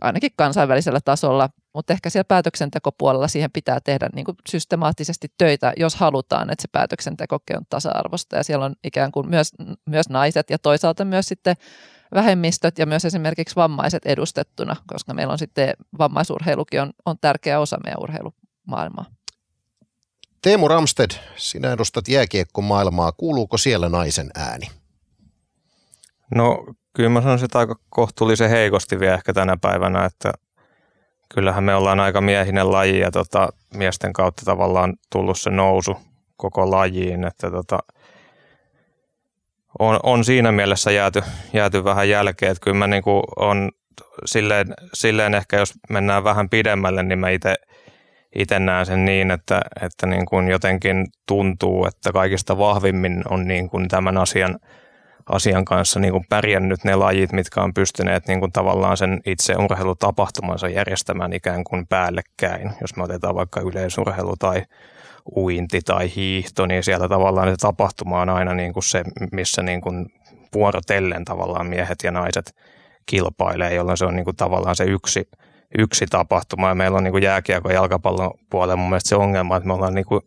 ainakin 0.00 0.30
kansainvälisellä 0.36 1.00
tasolla, 1.04 1.48
mutta 1.74 1.92
ehkä 1.92 2.10
siellä 2.10 2.24
päätöksentekopuolella 2.28 3.28
siihen 3.28 3.50
pitää 3.52 3.80
tehdä 3.84 4.08
niin 4.14 4.24
kuin 4.24 4.36
systemaattisesti 4.48 5.28
töitä, 5.38 5.72
jos 5.76 5.94
halutaan, 5.94 6.50
että 6.50 6.62
se 6.62 6.68
päätöksenteko 6.72 7.38
on 7.56 7.66
tasa-arvosta 7.68 8.36
ja 8.36 8.44
siellä 8.44 8.64
on 8.64 8.74
ikään 8.84 9.12
kuin 9.12 9.28
myös, 9.30 9.52
myös 9.86 10.08
naiset 10.08 10.50
ja 10.50 10.58
toisaalta 10.58 11.04
myös 11.04 11.28
sitten 11.28 11.56
vähemmistöt 12.14 12.78
ja 12.78 12.86
myös 12.86 13.04
esimerkiksi 13.04 13.56
vammaiset 13.56 14.06
edustettuna, 14.06 14.76
koska 14.86 15.14
meillä 15.14 15.32
on 15.32 15.38
sitten 15.38 15.74
vammaisurheilukin 15.98 16.80
on, 16.80 16.90
on 17.06 17.16
tärkeä 17.20 17.60
osa 17.60 17.78
meidän 17.84 18.02
urheilumaailmaa. 18.02 19.04
Teemu 20.42 20.68
Ramsted, 20.68 21.10
sinä 21.36 21.72
edustat 21.72 22.08
jääkiekkomaailmaa. 22.08 23.12
Kuuluuko 23.12 23.58
siellä 23.58 23.88
naisen 23.88 24.30
ääni? 24.34 24.66
No 26.34 26.64
kyllä 26.92 27.08
mä 27.08 27.20
sanoisin, 27.22 27.44
että 27.44 27.58
aika 27.58 27.76
kohtuullisen 27.88 28.50
heikosti 28.50 29.00
vielä 29.00 29.14
ehkä 29.14 29.32
tänä 29.32 29.56
päivänä, 29.60 30.04
että 30.04 30.32
kyllähän 31.34 31.64
me 31.64 31.74
ollaan 31.74 32.00
aika 32.00 32.20
miehinen 32.20 32.72
laji 32.72 32.98
ja 32.98 33.10
tota, 33.10 33.48
miesten 33.74 34.12
kautta 34.12 34.42
tavallaan 34.44 34.94
tullut 35.12 35.40
se 35.40 35.50
nousu 35.50 35.96
koko 36.36 36.70
lajiin, 36.70 37.24
että 37.24 37.50
tota, 37.50 37.78
on, 39.78 40.00
on, 40.02 40.24
siinä 40.24 40.52
mielessä 40.52 40.90
jääty, 40.90 41.22
jääty 41.52 41.84
vähän 41.84 42.08
jälkeen, 42.08 42.52
että 42.52 42.64
kyllä 42.64 42.76
mä 42.76 42.86
niin 42.86 43.02
on 43.36 43.70
silleen, 44.24 44.74
silleen 44.94 45.34
ehkä 45.34 45.58
jos 45.58 45.74
mennään 45.90 46.24
vähän 46.24 46.50
pidemmälle, 46.50 47.02
niin 47.02 47.18
mä 47.18 47.30
itse– 47.30 47.54
itse 48.34 48.58
näen 48.58 48.86
sen 48.86 49.04
niin, 49.04 49.30
että, 49.30 49.60
että 49.82 50.06
niin 50.06 50.26
kuin 50.26 50.48
jotenkin 50.48 51.06
tuntuu, 51.26 51.86
että 51.86 52.12
kaikista 52.12 52.58
vahvimmin 52.58 53.22
on 53.28 53.48
niin 53.48 53.70
kuin 53.70 53.88
tämän 53.88 54.16
asian, 54.16 54.58
asian 55.28 55.64
kanssa 55.64 56.00
niin 56.00 56.12
kuin 56.12 56.24
pärjännyt 56.28 56.84
ne 56.84 56.96
lajit, 56.96 57.32
mitkä 57.32 57.62
on 57.62 57.74
pystyneet 57.74 58.28
niin 58.28 58.40
kuin 58.40 58.52
tavallaan 58.52 58.96
sen 58.96 59.20
itse 59.26 59.54
urheilutapahtumansa 59.56 60.68
järjestämään 60.68 61.32
ikään 61.32 61.64
kuin 61.64 61.86
päällekkäin. 61.86 62.70
Jos 62.80 62.96
me 62.96 63.02
otetaan 63.02 63.34
vaikka 63.34 63.60
yleisurheilu 63.60 64.36
tai 64.38 64.62
uinti 65.36 65.80
tai 65.84 66.12
hiihto, 66.16 66.66
niin 66.66 66.82
siellä 66.82 67.08
tavallaan 67.08 67.50
se 67.50 67.56
tapahtuma 67.56 68.20
on 68.20 68.28
aina 68.28 68.54
niin 68.54 68.72
kuin 68.72 68.84
se, 68.84 69.04
missä 69.32 69.62
niin 69.62 69.80
kuin 69.80 70.06
vuorotellen 70.54 71.24
tavallaan 71.24 71.66
miehet 71.66 71.98
ja 72.04 72.10
naiset 72.10 72.54
kilpailee, 73.06 73.74
jolloin 73.74 73.96
se 73.96 74.04
on 74.04 74.16
niin 74.16 74.24
kuin 74.24 74.36
tavallaan 74.36 74.76
se 74.76 74.84
yksi– 74.84 75.28
yksi 75.78 76.06
tapahtuma 76.06 76.68
ja 76.68 76.74
meillä 76.74 76.98
on 76.98 77.04
niin 77.04 77.12
kuin 77.12 77.22
jääkiekko 77.22 77.70
jalkapallon 77.70 78.30
puolella. 78.50 78.76
Mun 78.76 78.88
mielestä 78.88 79.08
se 79.08 79.16
ongelma, 79.16 79.56
että 79.56 79.66
me 79.66 79.72
ollaan 79.72 79.94
niin 79.94 80.04
kuin, 80.04 80.20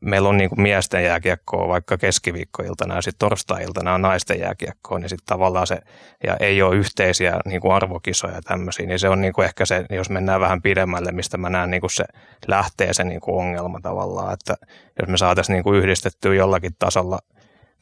meillä 0.00 0.28
on 0.28 0.36
niin 0.36 0.50
kuin 0.50 0.62
miesten 0.62 1.04
jääkiekkoa 1.04 1.68
vaikka 1.68 1.98
keskiviikkoiltana 1.98 2.94
ja 2.94 3.02
sitten 3.02 3.28
torstai-iltana 3.28 3.94
on 3.94 4.02
naisten 4.02 4.40
jääkiekkoa, 4.40 4.98
niin 4.98 5.08
sitten 5.08 5.26
tavallaan 5.26 5.66
se, 5.66 5.78
ja 6.26 6.36
ei 6.40 6.62
ole 6.62 6.76
yhteisiä 6.76 7.40
niin 7.44 7.60
kuin 7.60 7.74
arvokisoja 7.74 8.34
ja 8.34 8.42
tämmöisiä, 8.42 8.86
niin 8.86 8.98
se 8.98 9.08
on 9.08 9.20
niin 9.20 9.32
kuin 9.32 9.44
ehkä 9.44 9.66
se, 9.66 9.84
jos 9.90 10.10
mennään 10.10 10.40
vähän 10.40 10.62
pidemmälle, 10.62 11.12
mistä 11.12 11.38
mä 11.38 11.50
näen 11.50 11.70
niin 11.70 11.80
kuin 11.80 11.90
se 11.90 12.04
lähtee 12.48 12.94
se 12.94 13.04
niin 13.04 13.20
kuin 13.20 13.36
ongelma 13.36 13.80
tavallaan, 13.82 14.32
että 14.32 14.56
jos 15.00 15.08
me 15.08 15.16
saataisiin 15.16 15.54
niin 15.54 15.64
kuin 15.64 15.78
yhdistettyä 15.78 16.34
jollakin 16.34 16.72
tasolla– 16.78 17.18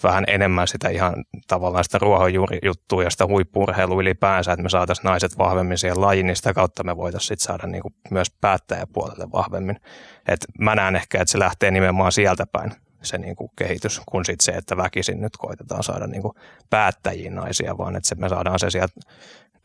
vähän 0.03 0.25
enemmän 0.27 0.69
sitä 0.69 0.89
ihan 0.89 1.25
tavallaan 1.47 1.85
sitä 1.85 1.99
ruohonjuurijuttua 1.99 3.03
ja 3.03 3.11
sitä 3.11 3.27
huippurheilua 3.27 4.01
ylipäänsä, 4.01 4.53
että 4.53 4.63
me 4.63 4.69
saataisiin 4.69 5.05
naiset 5.05 5.39
vahvemmin 5.39 5.79
siihen 5.79 6.01
lajiin, 6.01 6.27
niin 6.27 6.37
sitä 6.37 6.55
kautta 6.55 6.85
me 6.85 6.97
voitaisiin 6.97 7.29
sit 7.29 7.41
saada 7.41 7.67
niin 7.67 7.83
kuin 7.83 7.95
myös 8.11 8.31
päättäjäpuolelle 8.31 9.33
vahvemmin. 9.33 9.81
Et 10.29 10.41
mä 10.59 10.75
näen 10.75 10.97
ehkä, 10.97 11.21
että 11.21 11.33
se 11.33 11.39
lähtee 11.39 11.71
nimenomaan 11.71 12.13
sieltä 12.13 12.47
päin 12.53 12.73
se 13.03 13.19
niin 13.19 13.37
kuin 13.37 13.51
kehitys, 13.57 14.01
kun 14.07 14.25
sit 14.25 14.41
se, 14.41 14.53
että 14.53 14.77
väkisin 14.77 15.21
nyt 15.21 15.37
koitetaan 15.37 15.83
saada 15.83 16.07
niin 16.07 16.23
kuin 16.23 16.35
päättäjiin 16.71 17.35
naisia, 17.35 17.79
vaan 17.79 17.97
että 17.97 18.15
me 18.15 18.29
saadaan 18.29 18.59
se 18.59 18.71
sieltä 18.71 19.01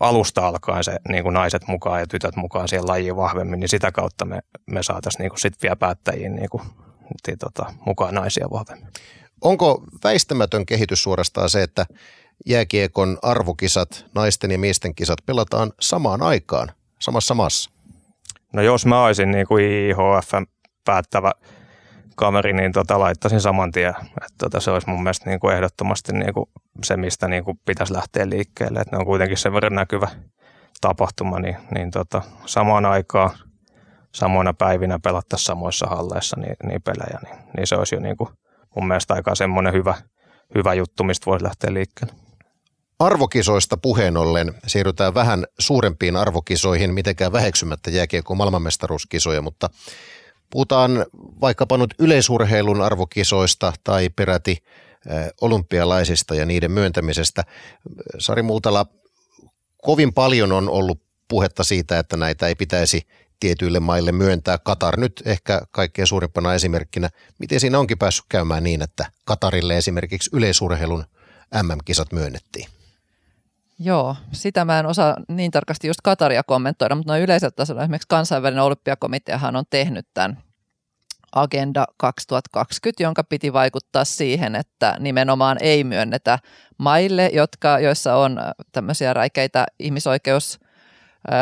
alusta 0.00 0.46
alkaen 0.46 0.84
se 0.84 0.96
niin 1.08 1.22
kuin 1.22 1.34
naiset 1.34 1.68
mukaan 1.68 2.00
ja 2.00 2.06
tytöt 2.06 2.36
mukaan 2.36 2.68
siihen 2.68 2.86
lajiin 2.86 3.16
vahvemmin, 3.16 3.60
niin 3.60 3.68
sitä 3.68 3.92
kautta 3.92 4.24
me, 4.24 4.38
me 4.66 4.82
saataisiin 4.82 5.22
niin 5.22 5.38
sitten 5.38 5.62
vielä 5.62 5.76
päättäjiin 5.76 6.34
niin 6.34 6.50
kuin, 6.50 6.62
tota, 7.38 7.72
mukaan 7.86 8.14
naisia 8.14 8.46
vahvemmin. 8.50 8.88
Onko 9.44 9.82
väistämätön 10.04 10.66
kehitys 10.66 11.02
suorastaan 11.02 11.50
se, 11.50 11.62
että 11.62 11.86
jääkiekon 12.46 13.18
arvokisat, 13.22 14.06
naisten 14.14 14.50
ja 14.50 14.58
miesten 14.58 14.94
kisat 14.94 15.18
pelataan 15.26 15.72
samaan 15.80 16.22
aikaan, 16.22 16.68
samassa 16.98 17.34
maassa? 17.34 17.70
No 18.52 18.62
jos 18.62 18.86
mä 18.86 19.04
olisin 19.04 19.30
niin 19.30 19.46
kuin 19.46 19.64
IHF 19.64 20.32
päättävä 20.84 21.32
kameri, 22.16 22.52
niin 22.52 22.72
tota, 22.72 22.98
laittaisin 22.98 23.40
saman 23.40 23.72
tien. 23.72 23.94
Että 24.00 24.38
tota, 24.38 24.60
se 24.60 24.70
olisi 24.70 24.90
mun 24.90 25.02
mielestä 25.02 25.30
niin 25.30 25.40
kuin 25.40 25.54
ehdottomasti 25.54 26.12
niin 26.12 26.34
kuin 26.34 26.46
se, 26.84 26.96
mistä 26.96 27.28
niin 27.28 27.44
kuin 27.44 27.60
pitäisi 27.66 27.92
lähteä 27.92 28.28
liikkeelle. 28.28 28.80
Että 28.80 28.96
ne 28.96 29.00
on 29.00 29.06
kuitenkin 29.06 29.38
sen 29.38 29.52
verran 29.52 29.74
näkyvä 29.74 30.08
tapahtuma, 30.80 31.40
niin, 31.40 31.56
niin 31.74 31.90
tota, 31.90 32.22
samaan 32.46 32.86
aikaan, 32.86 33.30
samoina 34.12 34.54
päivinä 34.54 34.98
pelattaisiin 34.98 35.46
samoissa 35.46 35.86
halleissa 35.86 36.40
niin, 36.40 36.56
niin 36.64 36.82
pelejä, 36.82 37.18
niin, 37.22 37.36
niin 37.56 37.66
se 37.66 37.76
olisi 37.76 37.94
jo 37.94 38.00
niin 38.00 38.16
kuin 38.16 38.30
mun 38.76 38.88
mielestä 38.88 39.14
aika 39.14 39.34
semmoinen 39.34 39.72
hyvä, 39.72 39.94
hyvä 40.54 40.74
juttu, 40.74 41.04
mistä 41.04 41.26
voisi 41.26 41.44
lähteä 41.44 41.74
liikkeelle. 41.74 42.14
Arvokisoista 42.98 43.76
puheen 43.76 44.16
ollen 44.16 44.54
siirrytään 44.66 45.14
vähän 45.14 45.44
suurempiin 45.58 46.16
arvokisoihin, 46.16 46.94
mitenkään 46.94 47.32
väheksymättä 47.32 47.90
jääkiekko 47.90 48.34
maailmanmestaruuskisoja, 48.34 49.42
mutta 49.42 49.70
puhutaan 50.50 51.06
vaikkapa 51.40 51.78
nyt 51.78 51.94
yleisurheilun 51.98 52.82
arvokisoista 52.82 53.72
tai 53.84 54.08
peräti 54.08 54.58
olympialaisista 55.40 56.34
ja 56.34 56.46
niiden 56.46 56.70
myöntämisestä. 56.70 57.44
Sari 58.18 58.42
Multala, 58.42 58.86
kovin 59.82 60.14
paljon 60.14 60.52
on 60.52 60.68
ollut 60.68 61.02
puhetta 61.28 61.64
siitä, 61.64 61.98
että 61.98 62.16
näitä 62.16 62.46
ei 62.46 62.54
pitäisi 62.54 63.02
tietyille 63.40 63.80
maille 63.80 64.12
myöntää. 64.12 64.58
Katar 64.58 65.00
nyt 65.00 65.22
ehkä 65.24 65.60
kaikkein 65.70 66.06
suurimpana 66.06 66.54
esimerkkinä. 66.54 67.10
Miten 67.38 67.60
siinä 67.60 67.78
onkin 67.78 67.98
päässyt 67.98 68.24
käymään 68.28 68.62
niin, 68.64 68.82
että 68.82 69.06
Katarille 69.24 69.76
esimerkiksi 69.76 70.30
yleisurheilun 70.32 71.04
MM-kisat 71.62 72.12
myönnettiin? 72.12 72.68
Joo, 73.78 74.16
sitä 74.32 74.64
mä 74.64 74.78
en 74.78 74.86
osaa 74.86 75.16
niin 75.28 75.50
tarkasti 75.50 75.86
just 75.86 76.00
Kataria 76.02 76.42
kommentoida, 76.42 76.94
mutta 76.94 77.12
noin 77.12 77.22
yleisellä 77.22 77.50
tasolla 77.50 77.82
esimerkiksi 77.82 78.08
kansainvälinen 78.08 78.64
olympiakomiteahan 78.64 79.56
on 79.56 79.64
tehnyt 79.70 80.06
tämän 80.14 80.42
Agenda 81.34 81.86
2020, 81.96 83.02
jonka 83.02 83.24
piti 83.24 83.52
vaikuttaa 83.52 84.04
siihen, 84.04 84.54
että 84.54 84.96
nimenomaan 84.98 85.56
ei 85.60 85.84
myönnetä 85.84 86.38
maille, 86.78 87.30
jotka, 87.32 87.78
joissa 87.80 88.16
on 88.16 88.38
tämmöisiä 88.72 89.12
räikeitä 89.12 89.66
ihmisoikeus 89.78 90.58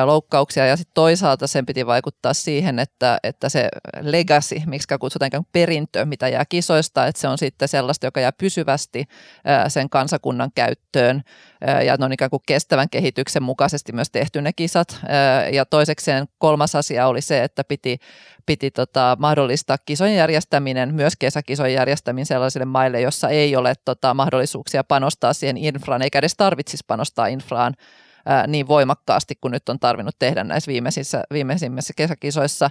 loukkauksia 0.04 0.66
ja 0.66 0.76
sitten 0.76 0.94
toisaalta 0.94 1.46
sen 1.46 1.66
piti 1.66 1.86
vaikuttaa 1.86 2.34
siihen, 2.34 2.78
että, 2.78 3.18
että 3.22 3.48
se 3.48 3.68
legacy, 4.00 4.54
miksi 4.66 4.88
kutsutaan 5.00 5.30
perintö, 5.52 6.04
mitä 6.04 6.28
jää 6.28 6.44
kisoista, 6.48 7.06
että 7.06 7.20
se 7.20 7.28
on 7.28 7.38
sitten 7.38 7.68
sellaista, 7.68 8.06
joka 8.06 8.20
jää 8.20 8.32
pysyvästi 8.32 9.04
sen 9.68 9.90
kansakunnan 9.90 10.50
käyttöön 10.54 11.22
ja 11.86 11.96
ne 11.96 12.04
on 12.04 12.12
ikään 12.12 12.30
kuin 12.30 12.42
kestävän 12.46 12.90
kehityksen 12.90 13.42
mukaisesti 13.42 13.92
myös 13.92 14.10
tehty 14.10 14.42
ne 14.42 14.52
kisat. 14.52 15.00
Ja 15.52 15.64
toisekseen 15.64 16.26
kolmas 16.38 16.74
asia 16.74 17.06
oli 17.06 17.20
se, 17.20 17.44
että 17.44 17.64
piti, 17.64 17.98
piti 18.46 18.70
tota, 18.70 19.16
mahdollistaa 19.20 19.76
kisojen 19.86 20.16
järjestäminen, 20.16 20.94
myös 20.94 21.12
kesäkisojen 21.18 21.74
järjestäminen 21.74 22.26
sellaisille 22.26 22.64
maille, 22.64 23.00
jossa 23.00 23.28
ei 23.28 23.56
ole 23.56 23.74
tota, 23.84 24.14
mahdollisuuksia 24.14 24.84
panostaa 24.84 25.32
siihen 25.32 25.56
infraan, 25.56 26.02
eikä 26.02 26.18
edes 26.18 26.36
tarvitsisi 26.36 26.84
panostaa 26.86 27.26
infraan 27.26 27.74
ää, 28.26 28.46
niin 28.46 28.68
voimakkaasti 28.68 29.34
kuin 29.40 29.52
nyt 29.52 29.68
on 29.68 29.78
tarvinnut 29.78 30.16
tehdä 30.18 30.44
näissä 30.44 30.72
viimeisissä, 30.72 31.24
viimeisimmissä 31.32 31.92
kesäkisoissa. 31.96 32.70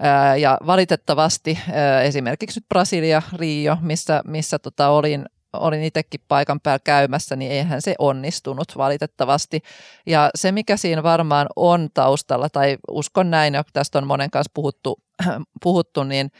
Ää, 0.00 0.36
ja 0.36 0.58
valitettavasti 0.66 1.58
ää, 1.72 2.02
esimerkiksi 2.02 2.60
nyt 2.60 2.68
Brasilia, 2.68 3.22
Rio, 3.38 3.76
missä, 3.80 4.22
missä 4.26 4.58
tota 4.58 4.88
olin, 4.88 5.26
olin 5.52 5.82
itsekin 5.82 6.20
paikan 6.28 6.60
päällä 6.60 6.80
käymässä, 6.84 7.36
niin 7.36 7.52
eihän 7.52 7.82
se 7.82 7.94
onnistunut 7.98 8.76
valitettavasti. 8.76 9.62
Ja 10.06 10.30
se, 10.34 10.52
mikä 10.52 10.76
siinä 10.76 11.02
varmaan 11.02 11.46
on 11.56 11.88
taustalla, 11.94 12.48
tai 12.48 12.78
uskon 12.90 13.30
näin, 13.30 13.54
ja 13.54 13.64
tästä 13.72 13.98
on 13.98 14.06
monen 14.06 14.30
kanssa 14.30 14.50
puhuttu, 14.54 15.00
puhuttu 15.62 16.04
niin 16.04 16.30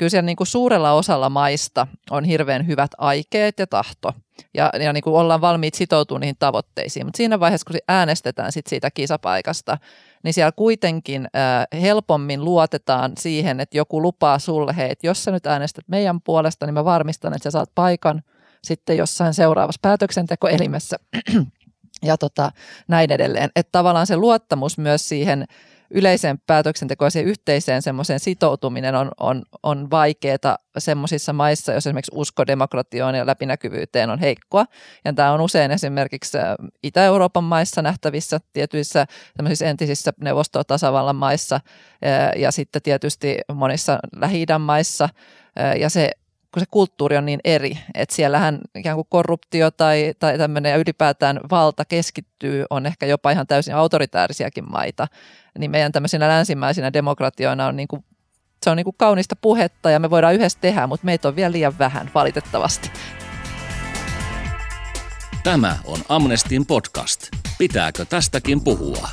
kyllä 0.00 0.10
siellä 0.10 0.26
niin 0.26 0.36
kuin 0.36 0.46
suurella 0.46 0.92
osalla 0.92 1.30
maista 1.30 1.86
on 2.10 2.24
hirveän 2.24 2.66
hyvät 2.66 2.90
aikeet 2.98 3.58
ja 3.58 3.66
tahto 3.66 4.12
ja, 4.54 4.70
ja 4.80 4.92
niin 4.92 5.02
kuin 5.02 5.14
ollaan 5.14 5.40
valmiit 5.40 5.74
sitoutumaan 5.74 6.20
niihin 6.20 6.36
tavoitteisiin. 6.38 7.06
Mutta 7.06 7.16
siinä 7.16 7.40
vaiheessa, 7.40 7.64
kun 7.70 7.80
äänestetään 7.88 8.52
sit 8.52 8.66
siitä 8.66 8.90
kisapaikasta, 8.90 9.78
niin 10.22 10.34
siellä 10.34 10.52
kuitenkin 10.52 11.28
äh, 11.36 11.80
helpommin 11.80 12.44
luotetaan 12.44 13.12
siihen, 13.18 13.60
että 13.60 13.76
joku 13.76 14.02
lupaa 14.02 14.38
sulle, 14.38 14.76
hei, 14.76 14.90
että 14.90 15.06
jos 15.06 15.24
sä 15.24 15.30
nyt 15.30 15.46
äänestät 15.46 15.84
meidän 15.88 16.20
puolesta, 16.20 16.66
niin 16.66 16.74
mä 16.74 16.84
varmistan, 16.84 17.34
että 17.34 17.44
sä 17.44 17.50
saat 17.50 17.70
paikan 17.74 18.22
sitten 18.64 18.96
jossain 18.96 19.34
seuraavassa 19.34 19.78
päätöksentekoelimessä 19.82 20.96
ja 22.08 22.16
tota, 22.16 22.52
näin 22.88 23.12
edelleen. 23.12 23.50
Että 23.56 23.72
tavallaan 23.72 24.06
se 24.06 24.16
luottamus 24.16 24.78
myös 24.78 25.08
siihen 25.08 25.44
yleiseen 25.90 26.38
päätöksentekoon 26.46 27.10
ja 27.14 27.22
yhteiseen 27.22 27.82
semmoiseen 27.82 28.20
sitoutuminen 28.20 28.94
on, 28.94 29.10
on, 29.20 29.42
on 29.62 29.90
vaikeaa 29.90 30.58
semmoisissa 30.78 31.32
maissa, 31.32 31.72
jos 31.72 31.86
esimerkiksi 31.86 32.12
usko 32.14 32.46
demokratioon 32.46 33.14
ja 33.14 33.26
läpinäkyvyyteen 33.26 34.10
on 34.10 34.18
heikkoa. 34.18 34.64
Ja 35.04 35.12
tämä 35.12 35.32
on 35.32 35.40
usein 35.40 35.70
esimerkiksi 35.70 36.38
äh, 36.38 36.44
Itä-Euroopan 36.82 37.44
maissa 37.44 37.82
nähtävissä, 37.82 38.38
tietyissä 38.52 39.06
entisissä 39.64 40.12
neuvostotasavallan 40.20 41.16
maissa 41.16 41.56
äh, 41.56 42.40
ja 42.40 42.50
sitten 42.50 42.82
tietysti 42.82 43.38
monissa 43.54 43.98
lähi 44.16 44.46
maissa. 44.58 45.08
Äh, 45.60 45.76
ja 45.76 45.90
se 45.90 46.10
kun 46.52 46.60
se 46.60 46.66
kulttuuri 46.70 47.16
on 47.16 47.26
niin 47.26 47.40
eri, 47.44 47.78
että 47.94 48.14
siellähän 48.14 48.58
ikään 48.74 48.96
kuin 48.96 49.06
korruptio 49.10 49.70
tai, 49.70 50.14
tai 50.18 50.38
tämmöinen 50.38 50.70
ja 50.70 50.76
ylipäätään 50.76 51.40
valta 51.50 51.84
keskittyy, 51.84 52.64
on 52.70 52.86
ehkä 52.86 53.06
jopa 53.06 53.30
ihan 53.30 53.46
täysin 53.46 53.74
autoritäärisiäkin 53.74 54.70
maita, 54.70 55.08
niin 55.58 55.70
meidän 55.70 55.92
tämmöisinä 55.92 56.28
länsimäisinä 56.28 56.92
demokratioina 56.92 57.66
on 57.66 57.76
niin 57.76 57.88
kuin, 57.88 58.04
se 58.62 58.70
on 58.70 58.76
niin 58.76 58.84
kuin 58.84 58.96
kaunista 58.98 59.36
puhetta 59.36 59.90
ja 59.90 59.98
me 59.98 60.10
voidaan 60.10 60.34
yhdessä 60.34 60.58
tehdä, 60.60 60.86
mutta 60.86 61.04
meitä 61.04 61.28
on 61.28 61.36
vielä 61.36 61.52
liian 61.52 61.78
vähän 61.78 62.10
valitettavasti. 62.14 62.90
Tämä 65.44 65.76
on 65.84 65.98
Amnestin 66.08 66.66
podcast. 66.66 67.28
Pitääkö 67.58 68.04
tästäkin 68.04 68.60
puhua? 68.64 69.08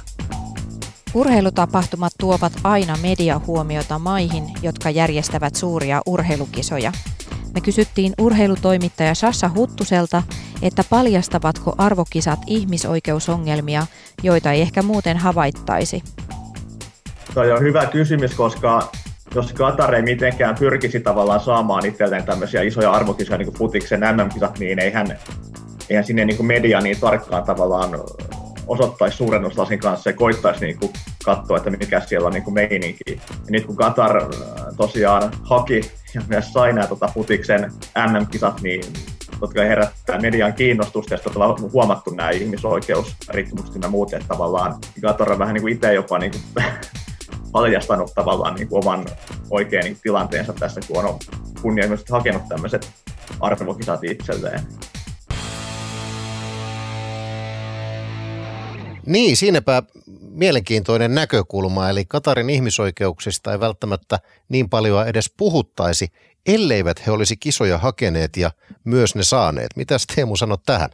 Urheilutapahtumat 1.13 2.13
tuovat 2.19 2.53
aina 2.63 2.97
mediahuomiota 3.01 3.99
maihin, 3.99 4.43
jotka 4.61 4.89
järjestävät 4.89 5.55
suuria 5.55 6.01
urheilukisoja. 6.05 6.91
Me 7.53 7.61
kysyttiin 7.61 8.13
urheilutoimittaja 8.17 9.15
Sassa 9.15 9.49
Huttuselta, 9.55 10.23
että 10.61 10.83
paljastavatko 10.89 11.75
arvokisat 11.77 12.39
ihmisoikeusongelmia, 12.47 13.85
joita 14.23 14.51
ei 14.51 14.61
ehkä 14.61 14.81
muuten 14.81 15.17
havaittaisi. 15.17 16.03
Toi 17.33 17.51
on 17.51 17.61
hyvä 17.61 17.85
kysymys, 17.85 18.33
koska 18.33 18.91
jos 19.35 19.53
Qatar 19.53 19.95
ei 19.95 20.01
mitenkään 20.01 20.55
pyrkisi 20.59 20.99
tavallaan 20.99 21.39
saamaan 21.39 21.85
itselleen 21.85 22.23
tämmöisiä 22.23 22.61
isoja 22.61 22.91
arvokisoja 22.91 23.37
niin 23.37 23.45
kuin 23.45 23.57
futiksen 23.57 23.99
MM-kisat, 23.99 24.59
niin 24.59 24.79
eihän, 24.79 25.17
eihän 25.89 26.05
sinne 26.05 26.25
niin 26.25 26.37
kuin 26.37 26.47
media 26.47 26.81
niin 26.81 26.99
tarkkaan 26.99 27.43
tavallaan 27.43 27.99
osoittaisi 28.67 29.17
suurennuslasin 29.17 29.79
kanssa 29.79 30.09
ja 30.09 30.15
koittaisi 30.15 30.65
niin 30.65 30.79
kuin 30.79 30.93
katsoa, 31.25 31.57
että 31.57 31.69
mikä 31.69 31.99
siellä 31.99 32.27
on 32.27 32.33
niin 32.33 32.43
kuin 32.43 32.53
meininki. 32.53 33.03
Ja 33.07 33.49
nyt 33.49 33.65
kun 33.65 33.77
Qatar 33.77 34.17
äh, 34.17 34.27
tosiaan 34.77 35.31
haki 35.43 35.81
ja 36.17 36.23
myös 36.27 36.53
sai 36.53 36.73
nämä 36.73 36.87
tota, 36.87 37.07
futiksen 37.13 37.71
MM-kisat, 38.07 38.61
niin 38.61 38.83
jotka 39.41 39.61
herättää 39.61 40.19
median 40.19 40.53
kiinnostusta, 40.53 41.13
ja 41.13 41.19
on 41.45 41.71
huomattu 41.71 42.09
nämä 42.09 42.29
ihmisoikeusrikkomukset 42.29 43.81
ja 43.81 43.89
muut, 43.89 44.13
että 44.13 44.27
tavallaan 44.27 44.75
Qatar 45.01 45.31
on 45.31 45.39
vähän 45.39 45.53
niin 45.53 45.61
kuin 45.61 45.73
itse 45.73 45.93
jopa 45.93 46.19
niin 46.19 46.31
kuin 46.31 46.65
paljastanut 47.51 48.11
tavallaan 48.15 48.55
niin 48.55 48.67
kuin 48.67 48.83
oman 48.83 49.05
oikein 49.49 49.83
niin 49.83 49.97
tilanteensa 50.03 50.53
tässä, 50.53 50.81
kun 50.87 51.05
on 51.05 51.19
kunnianhimoisesti 51.61 52.11
hakenut 52.11 52.49
tämmöiset 52.49 52.91
arvokisat 53.39 54.03
itselleen. 54.03 54.59
Niin, 59.05 59.37
siinäpä 59.37 59.83
mielenkiintoinen 60.29 61.15
näkökulma, 61.15 61.89
eli 61.89 62.05
Katarin 62.05 62.49
ihmisoikeuksista 62.49 63.51
ei 63.51 63.59
välttämättä 63.59 64.19
niin 64.49 64.69
paljon 64.69 65.07
edes 65.07 65.33
puhuttaisi, 65.37 66.11
elleivät 66.45 67.05
he 67.07 67.11
olisi 67.11 67.37
kisoja 67.37 67.77
hakeneet 67.77 68.37
ja 68.37 68.51
myös 68.83 69.15
ne 69.15 69.23
saaneet. 69.23 69.69
Mitäs 69.75 70.07
Teemu 70.15 70.35
sanot 70.35 70.63
tähän? 70.65 70.89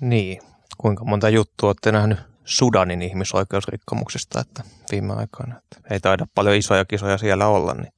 Niin, 0.00 0.42
kuinka 0.78 1.04
monta 1.04 1.28
juttua 1.28 1.68
olette 1.68 1.92
nähnyt 1.92 2.18
Sudanin 2.44 3.02
ihmisoikeusrikkomuksista 3.02 4.40
että 4.40 4.62
viime 4.92 5.12
aikoina. 5.12 5.58
Että 5.58 5.94
ei 5.94 6.00
taida 6.00 6.26
paljon 6.34 6.56
isoja 6.56 6.84
kisoja 6.84 7.18
siellä 7.18 7.46
olla, 7.46 7.74
niin 7.74 7.92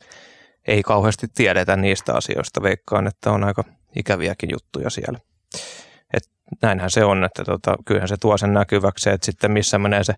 ei 0.67 0.83
kauheasti 0.83 1.29
tiedetä 1.35 1.77
niistä 1.77 2.15
asioista. 2.15 2.63
Veikkaan, 2.63 3.07
että 3.07 3.31
on 3.31 3.45
aika 3.45 3.65
ikäviäkin 3.97 4.51
juttuja 4.53 4.91
siellä 4.91 5.19
näinhän 6.63 6.91
se 6.91 7.05
on, 7.05 7.25
että 7.25 7.45
tota, 7.45 7.75
kyllähän 7.85 8.09
se 8.09 8.17
tuo 8.21 8.39
sen 8.39 8.53
näkyväksi, 8.53 9.11
että 9.11 9.27
sitten 9.27 9.53
missä 9.53 9.79
menee 9.79 10.05
se, 10.05 10.15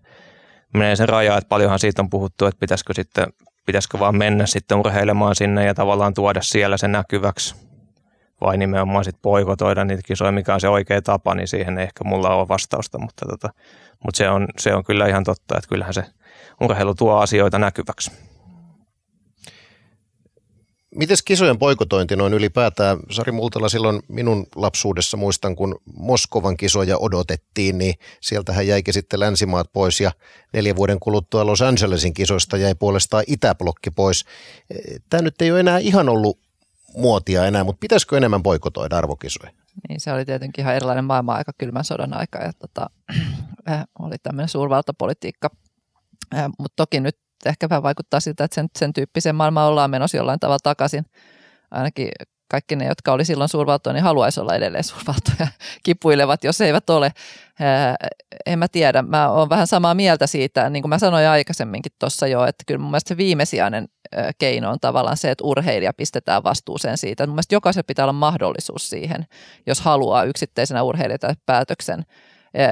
menee 0.73 0.95
se 0.95 1.05
raja, 1.05 1.37
että 1.37 1.49
paljonhan 1.49 1.79
siitä 1.79 2.01
on 2.01 2.09
puhuttu, 2.09 2.45
että 2.45 2.59
pitäisikö 2.59 2.93
sitten 2.93 3.27
pitäisikö 3.67 3.99
vaan 3.99 4.17
mennä 4.17 4.45
sitten 4.45 4.77
urheilemaan 4.77 5.35
sinne 5.35 5.65
ja 5.65 5.73
tavallaan 5.73 6.13
tuoda 6.13 6.41
siellä 6.41 6.77
se 6.77 6.87
näkyväksi 6.87 7.55
vai 8.41 8.57
nimenomaan 8.57 9.03
sitten 9.03 9.21
poikotoida 9.21 9.85
niitä 9.85 10.03
kisoja, 10.05 10.31
mikä 10.31 10.53
on 10.53 10.61
se 10.61 10.69
oikea 10.69 11.01
tapa, 11.01 11.35
niin 11.35 11.47
siihen 11.47 11.77
ei 11.77 11.83
ehkä 11.83 12.03
mulla 12.03 12.35
ole 12.35 12.47
vastausta, 12.47 12.99
mutta, 12.99 13.25
tota, 13.25 13.49
mutta 14.05 14.17
se, 14.17 14.29
on, 14.29 14.47
se 14.59 14.73
on 14.73 14.83
kyllä 14.83 15.07
ihan 15.07 15.23
totta, 15.23 15.57
että 15.57 15.69
kyllähän 15.69 15.93
se 15.93 16.03
urheilu 16.61 16.95
tuo 16.95 17.17
asioita 17.17 17.59
näkyväksi. 17.59 18.11
Miten 20.97 21.17
kisojen 21.25 21.59
poikotointi 21.59 22.15
noin 22.15 22.33
ylipäätään? 22.33 22.97
Sari 23.11 23.31
Multala 23.31 23.69
silloin 23.69 24.01
minun 24.07 24.47
lapsuudessa 24.55 25.17
muistan, 25.17 25.55
kun 25.55 25.79
Moskovan 25.97 26.57
kisoja 26.57 26.97
odotettiin, 26.97 27.77
niin 27.77 27.93
sieltähän 28.21 28.67
jäikin 28.67 28.93
sitten 28.93 29.19
länsimaat 29.19 29.73
pois 29.73 30.01
ja 30.01 30.11
neljä 30.53 30.75
vuoden 30.75 30.99
kuluttua 30.99 31.45
Los 31.45 31.61
Angelesin 31.61 32.13
kisoista 32.13 32.57
jäi 32.57 32.75
puolestaan 32.75 33.23
Itäblokki 33.27 33.91
pois. 33.91 34.25
Tämä 35.09 35.21
nyt 35.21 35.41
ei 35.41 35.51
ole 35.51 35.59
enää 35.59 35.77
ihan 35.77 36.09
ollut 36.09 36.39
muotia 36.95 37.45
enää, 37.45 37.63
mutta 37.63 37.79
pitäisikö 37.79 38.17
enemmän 38.17 38.43
poikotoida 38.43 38.97
arvokisoja? 38.97 39.51
Niin 39.89 39.99
se 39.99 40.13
oli 40.13 40.25
tietenkin 40.25 40.63
ihan 40.63 40.75
erilainen 40.75 41.05
maailma 41.05 41.33
aika 41.33 41.51
kylmän 41.57 41.83
sodan 41.83 42.13
aika 42.13 42.39
ja 42.39 42.53
tota, 42.53 42.89
oli 43.99 44.15
tämmöinen 44.23 44.49
suurvaltapolitiikka. 44.49 45.49
Mutta 46.59 46.75
toki 46.75 46.99
nyt 46.99 47.17
ehkä 47.49 47.69
vähän 47.69 47.83
vaikuttaa 47.83 48.19
siltä, 48.19 48.43
että 48.43 48.55
sen, 48.55 48.67
sen 48.79 48.93
tyyppiseen 48.93 49.35
maailmaan 49.35 49.69
ollaan 49.69 49.91
menossa 49.91 50.17
jollain 50.17 50.39
tavalla 50.39 50.59
takaisin. 50.63 51.05
Ainakin 51.71 52.09
kaikki 52.51 52.75
ne, 52.75 52.85
jotka 52.85 53.11
oli 53.11 53.25
silloin 53.25 53.49
suurvaltoja, 53.49 53.93
niin 53.93 54.03
haluaisi 54.03 54.39
olla 54.39 54.55
edelleen 54.55 54.83
suurvaltoja, 54.83 55.47
kipuilevat, 55.83 56.43
jos 56.43 56.61
eivät 56.61 56.89
ole. 56.89 57.11
En 58.45 58.59
mä 58.59 58.67
tiedä, 58.67 59.01
mä 59.01 59.29
oon 59.29 59.49
vähän 59.49 59.67
samaa 59.67 59.93
mieltä 59.95 60.27
siitä, 60.27 60.69
niin 60.69 60.83
kuin 60.83 60.89
mä 60.89 60.99
sanoin 60.99 61.27
aikaisemminkin 61.27 61.91
tuossa 61.99 62.27
jo, 62.27 62.45
että 62.45 62.63
kyllä 62.67 62.79
mun 62.79 62.91
mielestä 62.91 63.09
se 63.09 63.17
viimesijainen 63.17 63.87
keino 64.37 64.71
on 64.71 64.79
tavallaan 64.81 65.17
se, 65.17 65.31
että 65.31 65.43
urheilija 65.43 65.93
pistetään 65.93 66.43
vastuuseen 66.43 66.97
siitä. 66.97 67.27
Mun 67.27 67.35
mielestä 67.35 67.55
jokaisella 67.55 67.85
pitää 67.87 68.05
olla 68.05 68.13
mahdollisuus 68.13 68.89
siihen, 68.89 69.25
jos 69.67 69.81
haluaa 69.81 70.23
yksittäisenä 70.23 70.83
urheilijana 70.83 71.33
päätöksen. 71.45 72.05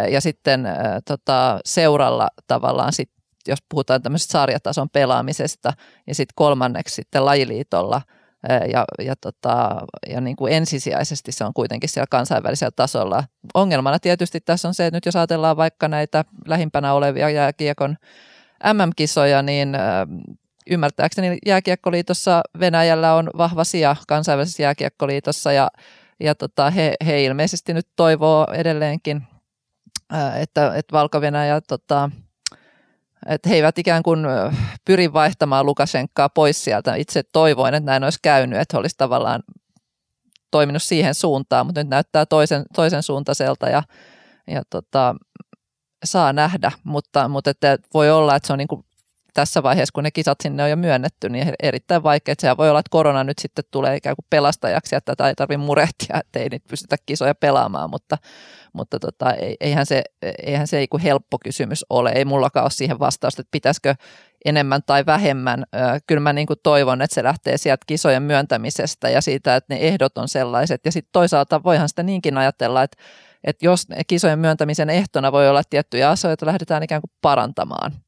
Ja 0.10 0.22
sitten 0.22 0.68
tota, 1.08 1.60
seuralla 1.66 2.28
tavallaan 2.48 2.94
sit, 2.94 3.10
jos 3.52 3.60
puhutaan 3.70 4.02
tämmöisestä 4.02 4.32
sarjatason 4.32 4.90
pelaamisesta 4.90 5.74
ja 6.08 6.16
sitten 6.16 6.34
kolmanneksi 6.36 6.96
sitten 6.96 7.26
lajiliitolla– 7.26 8.02
ja, 8.72 8.86
ja, 9.00 9.16
tota, 9.16 9.76
ja 10.10 10.22
niin 10.22 10.36
kuin 10.36 10.54
ensisijaisesti 10.54 11.32
se 11.32 11.44
on 11.46 11.54
kuitenkin 11.54 11.90
siellä 11.90 12.08
kansainvälisellä 12.10 12.72
tasolla. 12.76 13.24
Ongelmana 13.54 14.00
tietysti 14.00 14.42
tässä 14.42 14.68
on 14.68 14.74
se, 14.74 14.86
että 14.86 14.98
nyt 14.98 15.06
jos 15.06 15.16
ajatellaan 15.16 15.58
vaikka 15.58 15.88
näitä 15.88 16.26
lähimpänä 16.48 16.94
olevia 16.94 17.30
jääkiekon 17.30 17.98
MM-kisoja, 18.74 19.42
niin 19.42 19.78
ymmärtääkseni 20.70 21.38
jääkiekkoliitossa 21.46 22.42
Venäjällä 22.60 23.16
on 23.16 23.30
vahva 23.38 23.64
sija 23.64 23.96
kansainvälisessä 24.08 24.64
jääkiekkoliitossa 24.64 25.52
ja, 25.52 25.68
ja 26.20 26.36
tota, 26.36 26.70
he, 26.70 26.94
he 27.06 27.24
ilmeisesti 27.24 27.74
nyt 27.74 27.88
toivoo 27.96 28.48
edelleenkin, 28.54 29.24
että, 30.40 30.76
että 30.76 30.92
Valko-Venäjä 30.92 31.62
tota, 31.62 32.10
että 33.26 33.50
he 33.50 33.56
eivät 33.56 33.78
ikään 33.78 34.04
kuin 34.04 34.20
pyri 34.86 35.14
vaihtamaan 35.14 35.66
Lukashenkaa 35.66 36.30
pois 36.30 36.64
sieltä. 36.64 36.96
Itse 36.96 37.24
toivoin, 37.34 37.74
että 37.74 37.92
näin 37.92 38.04
olisi 38.04 38.20
käynyt, 38.22 38.60
että 38.60 38.78
he 38.78 38.80
olisi 38.80 38.96
tavallaan 38.98 39.44
toiminut 40.52 40.84
siihen 40.84 41.16
suuntaan, 41.16 41.66
mutta 41.66 41.84
nyt 41.84 41.90
näyttää 41.90 42.26
toisen, 42.26 42.64
toisen 42.76 43.04
suuntaiselta 43.04 43.70
ja, 43.70 43.84
ja 44.48 44.64
tota, 44.70 45.16
saa 46.04 46.34
nähdä, 46.34 46.72
mutta, 46.84 47.28
mutta 47.28 47.50
että 47.50 47.78
voi 47.94 48.12
olla, 48.12 48.36
että 48.36 48.48
se 48.48 48.54
on 48.54 48.60
niin 48.60 48.68
kuin 48.68 48.86
tässä 49.36 49.64
vaiheessa, 49.64 49.92
kun 49.94 50.04
ne 50.04 50.12
kisat 50.12 50.38
sinne 50.44 50.64
on 50.64 50.70
jo 50.70 50.76
myönnetty, 50.76 51.30
niin 51.30 51.54
erittäin 51.64 52.04
vaikea. 52.04 52.36
Sehän 52.40 52.58
voi 52.58 52.70
olla, 52.70 52.80
että 52.80 52.90
korona 52.90 53.24
nyt 53.24 53.40
sitten 53.40 53.64
tulee 53.72 53.96
ikään 53.96 54.16
kuin 54.16 54.26
pelastajaksi, 54.30 54.96
että 54.96 55.12
tätä 55.16 55.30
ei 55.30 55.36
tarvitse 55.36 55.66
murehtia, 55.66 56.18
että 56.26 56.40
ei 56.40 56.50
niitä 56.50 56.70
pystytä 56.70 56.96
kisoja 57.06 57.36
pelaamaan, 57.36 57.90
mutta, 57.90 58.18
mutta 58.74 59.00
tota, 59.00 59.34
eihän 59.60 59.86
se, 59.86 60.04
eihän 60.46 60.68
se 60.68 60.78
ei 60.78 60.88
helppo 61.04 61.38
kysymys 61.44 61.86
ole. 61.90 62.12
Ei 62.12 62.26
mullakaan 62.26 62.64
ole 62.64 62.72
siihen 62.72 63.00
vastausta, 63.00 63.42
että 63.42 63.52
pitäisikö 63.52 63.96
enemmän 64.46 64.82
tai 64.86 65.06
vähemmän. 65.06 65.66
Kyllä 66.08 66.22
mä 66.22 66.34
niin 66.34 66.48
kuin 66.48 66.60
toivon, 66.64 67.02
että 67.02 67.16
se 67.16 67.24
lähtee 67.24 67.58
sieltä 67.58 67.84
kisojen 67.88 68.24
myöntämisestä 68.24 69.10
ja 69.10 69.22
siitä, 69.22 69.56
että 69.56 69.74
ne 69.74 69.80
ehdot 69.82 70.18
on 70.18 70.28
sellaiset. 70.28 70.82
Ja 70.86 70.92
sitten 70.92 71.10
toisaalta 71.12 71.64
voihan 71.64 71.90
sitä 71.90 72.04
niinkin 72.04 72.38
ajatella, 72.38 72.84
että, 72.84 72.98
että 73.44 73.66
jos 73.66 73.88
kisojen 74.08 74.40
myöntämisen 74.40 74.90
ehtona 74.90 75.32
voi 75.32 75.50
olla 75.50 75.62
tiettyjä 75.70 76.10
asioita, 76.10 76.46
lähdetään 76.46 76.84
ikään 76.84 77.02
kuin 77.02 77.12
parantamaan– 77.22 77.92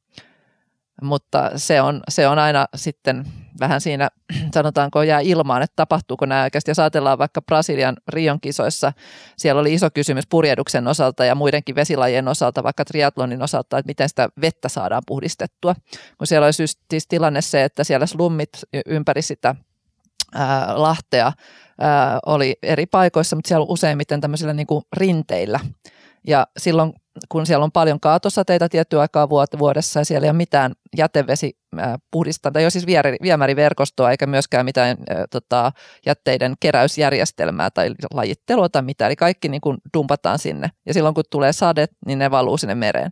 mutta 1.02 1.52
se 1.56 1.82
on, 1.82 2.02
se 2.10 2.28
on 2.28 2.40
aina 2.40 2.66
sitten 2.76 3.26
vähän 3.60 3.82
siinä, 3.82 4.10
sanotaanko 4.54 5.04
jää 5.04 5.20
ilmaan, 5.20 5.62
että 5.62 5.76
tapahtuuko 5.76 6.26
nämä 6.26 6.44
oikeasti. 6.44 6.72
Jos 6.72 6.80
ajatellaan 6.80 7.18
vaikka 7.18 7.42
Brasilian 7.42 7.98
Rion 8.08 8.42
kisoissa, 8.42 8.94
siellä 9.38 9.62
oli 9.62 9.74
iso 9.74 9.90
kysymys 9.94 10.28
purjehduksen 10.30 10.88
osalta 10.88 11.26
ja 11.26 11.36
muidenkin 11.36 11.76
vesilajien 11.76 12.28
osalta, 12.28 12.64
vaikka 12.64 12.86
triatlonin 12.86 13.42
osalta, 13.42 13.78
että 13.78 13.90
miten 13.90 14.10
sitä 14.10 14.30
vettä 14.42 14.70
saadaan 14.70 15.04
puhdistettua. 15.08 15.76
Kun 16.18 16.28
siellä 16.28 16.46
olisi 16.46 16.66
siis 16.90 17.08
tilanne 17.08 17.42
se, 17.42 17.64
että 17.64 17.84
siellä 17.84 18.06
slummit 18.06 18.50
ympäri 18.86 19.22
sitä 19.22 19.56
ää, 20.34 20.82
lahtea 20.82 21.32
ää, 21.80 22.20
oli 22.26 22.56
eri 22.64 22.86
paikoissa, 22.86 23.36
mutta 23.36 23.48
siellä 23.48 23.66
useimmiten 23.70 24.22
tämmöisillä 24.22 24.54
niin 24.54 24.68
kuin 24.68 24.84
rinteillä. 24.94 25.60
Ja 26.28 26.48
silloin 26.58 26.94
kun 27.30 27.46
siellä 27.46 27.64
on 27.64 27.72
paljon 27.72 28.00
kaatosateita 28.00 28.70
tiettyä 28.70 29.02
aikaa 29.02 29.30
vuodessa 29.30 30.00
ja 30.00 30.06
siellä 30.06 30.26
ei 30.26 30.30
ole 30.30 30.38
mitään 30.38 30.72
jätevesi 30.98 31.58
puhdistaa, 32.12 32.52
tai 32.52 32.62
ei 32.62 32.66
ole 32.66 32.70
siis 32.70 32.88
viemäriverkostoa 33.22 34.12
eikä 34.12 34.28
myöskään 34.28 34.66
mitään 34.66 34.98
äh, 35.12 35.18
tota, 35.32 35.72
jätteiden 36.06 36.54
keräysjärjestelmää 36.60 37.70
tai 37.70 37.92
lajittelua 38.14 38.70
tai 38.70 38.82
mitään, 38.82 39.10
eli 39.10 39.16
kaikki 39.16 39.50
niin 39.50 39.62
kuin 39.62 39.78
dumpataan 39.94 40.40
sinne. 40.40 40.72
Ja 40.86 40.94
silloin 40.94 41.16
kun 41.16 41.24
tulee 41.30 41.54
sade, 41.54 41.86
niin 42.06 42.20
ne 42.20 42.32
valuu 42.32 42.58
sinne 42.58 42.76
mereen. 42.76 43.12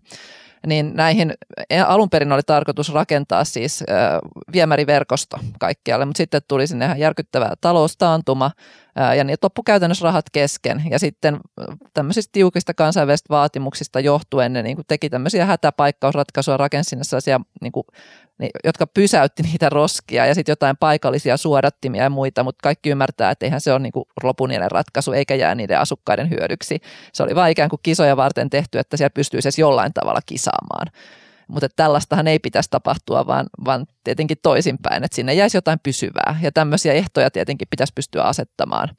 Niin 0.68 0.92
näihin 0.96 1.34
e, 1.70 1.82
alun 1.82 2.10
perin 2.10 2.32
oli 2.32 2.42
tarkoitus 2.46 2.94
rakentaa 2.94 3.44
siis 3.44 3.84
viemäriverkosto 4.54 5.38
kaikkialle, 5.60 6.06
mutta 6.06 6.18
sitten 6.18 6.42
tuli 6.48 6.68
sinne 6.68 6.86
ihan 6.86 7.00
järkyttävä 7.00 7.54
taloustaantuma 7.62 8.52
ja 9.18 9.24
niin 9.24 9.38
loppu 9.42 9.64
käytännössä 9.64 10.04
rahat 10.04 10.26
kesken. 10.32 10.84
Ja 10.90 11.00
sitten 11.00 11.40
tämmöisistä 11.94 12.32
tiukista 12.32 12.74
kansainvälisistä 12.74 13.30
vaatimuksista 13.30 14.00
johtuen 14.00 14.54
ne 14.54 14.64
niin 14.64 14.76
kuin 14.76 14.86
teki 14.88 15.10
tämmöisiä 15.10 15.46
hätäpaikkausratkaisuja, 15.46 16.58
rakensi 16.58 16.90
sinne 16.90 17.04
sellaisia 17.04 17.42
niin 17.62 17.72
kuin 17.72 17.86
jotka 18.64 18.88
pysäytti 18.88 19.44
niitä 19.52 19.70
roskia 19.70 20.26
ja 20.26 20.36
sitten 20.36 20.52
jotain 20.52 20.78
paikallisia 20.78 21.38
suodattimia 21.38 22.04
ja 22.04 22.10
muita, 22.10 22.44
mutta 22.44 22.64
kaikki 22.64 22.90
ymmärtää, 22.90 23.32
että 23.32 23.46
eihän 23.46 23.62
se 23.62 23.72
ole 23.72 23.80
niin 23.80 23.94
lopunielen 24.24 24.72
ratkaisu 24.72 25.12
eikä 25.12 25.36
jää 25.36 25.56
niiden 25.56 25.80
asukkaiden 25.80 26.30
hyödyksi. 26.30 26.80
Se 27.14 27.24
oli 27.24 27.36
vain 27.36 27.52
ikään 27.52 27.70
kuin 27.70 27.80
kisoja 27.84 28.18
varten 28.18 28.50
tehty, 28.50 28.80
että 28.80 28.98
siellä 28.98 29.10
pystyisi 29.10 29.48
edes 29.48 29.60
jollain 29.60 29.94
tavalla 29.94 30.20
kisaamaan. 30.26 30.88
Mutta 31.48 31.70
tällaistahan 31.76 32.28
ei 32.28 32.40
pitäisi 32.40 32.70
tapahtua, 32.70 33.28
vaan, 33.28 33.46
vaan 33.66 33.86
tietenkin 34.04 34.38
toisinpäin, 34.42 35.04
että 35.04 35.16
sinne 35.16 35.34
jäisi 35.34 35.58
jotain 35.58 35.80
pysyvää. 35.84 36.40
Ja 36.42 36.52
tämmöisiä 36.52 36.94
ehtoja 36.94 37.32
tietenkin 37.32 37.68
pitäisi 37.70 37.94
pystyä 37.94 38.24
asettamaan 38.24 38.90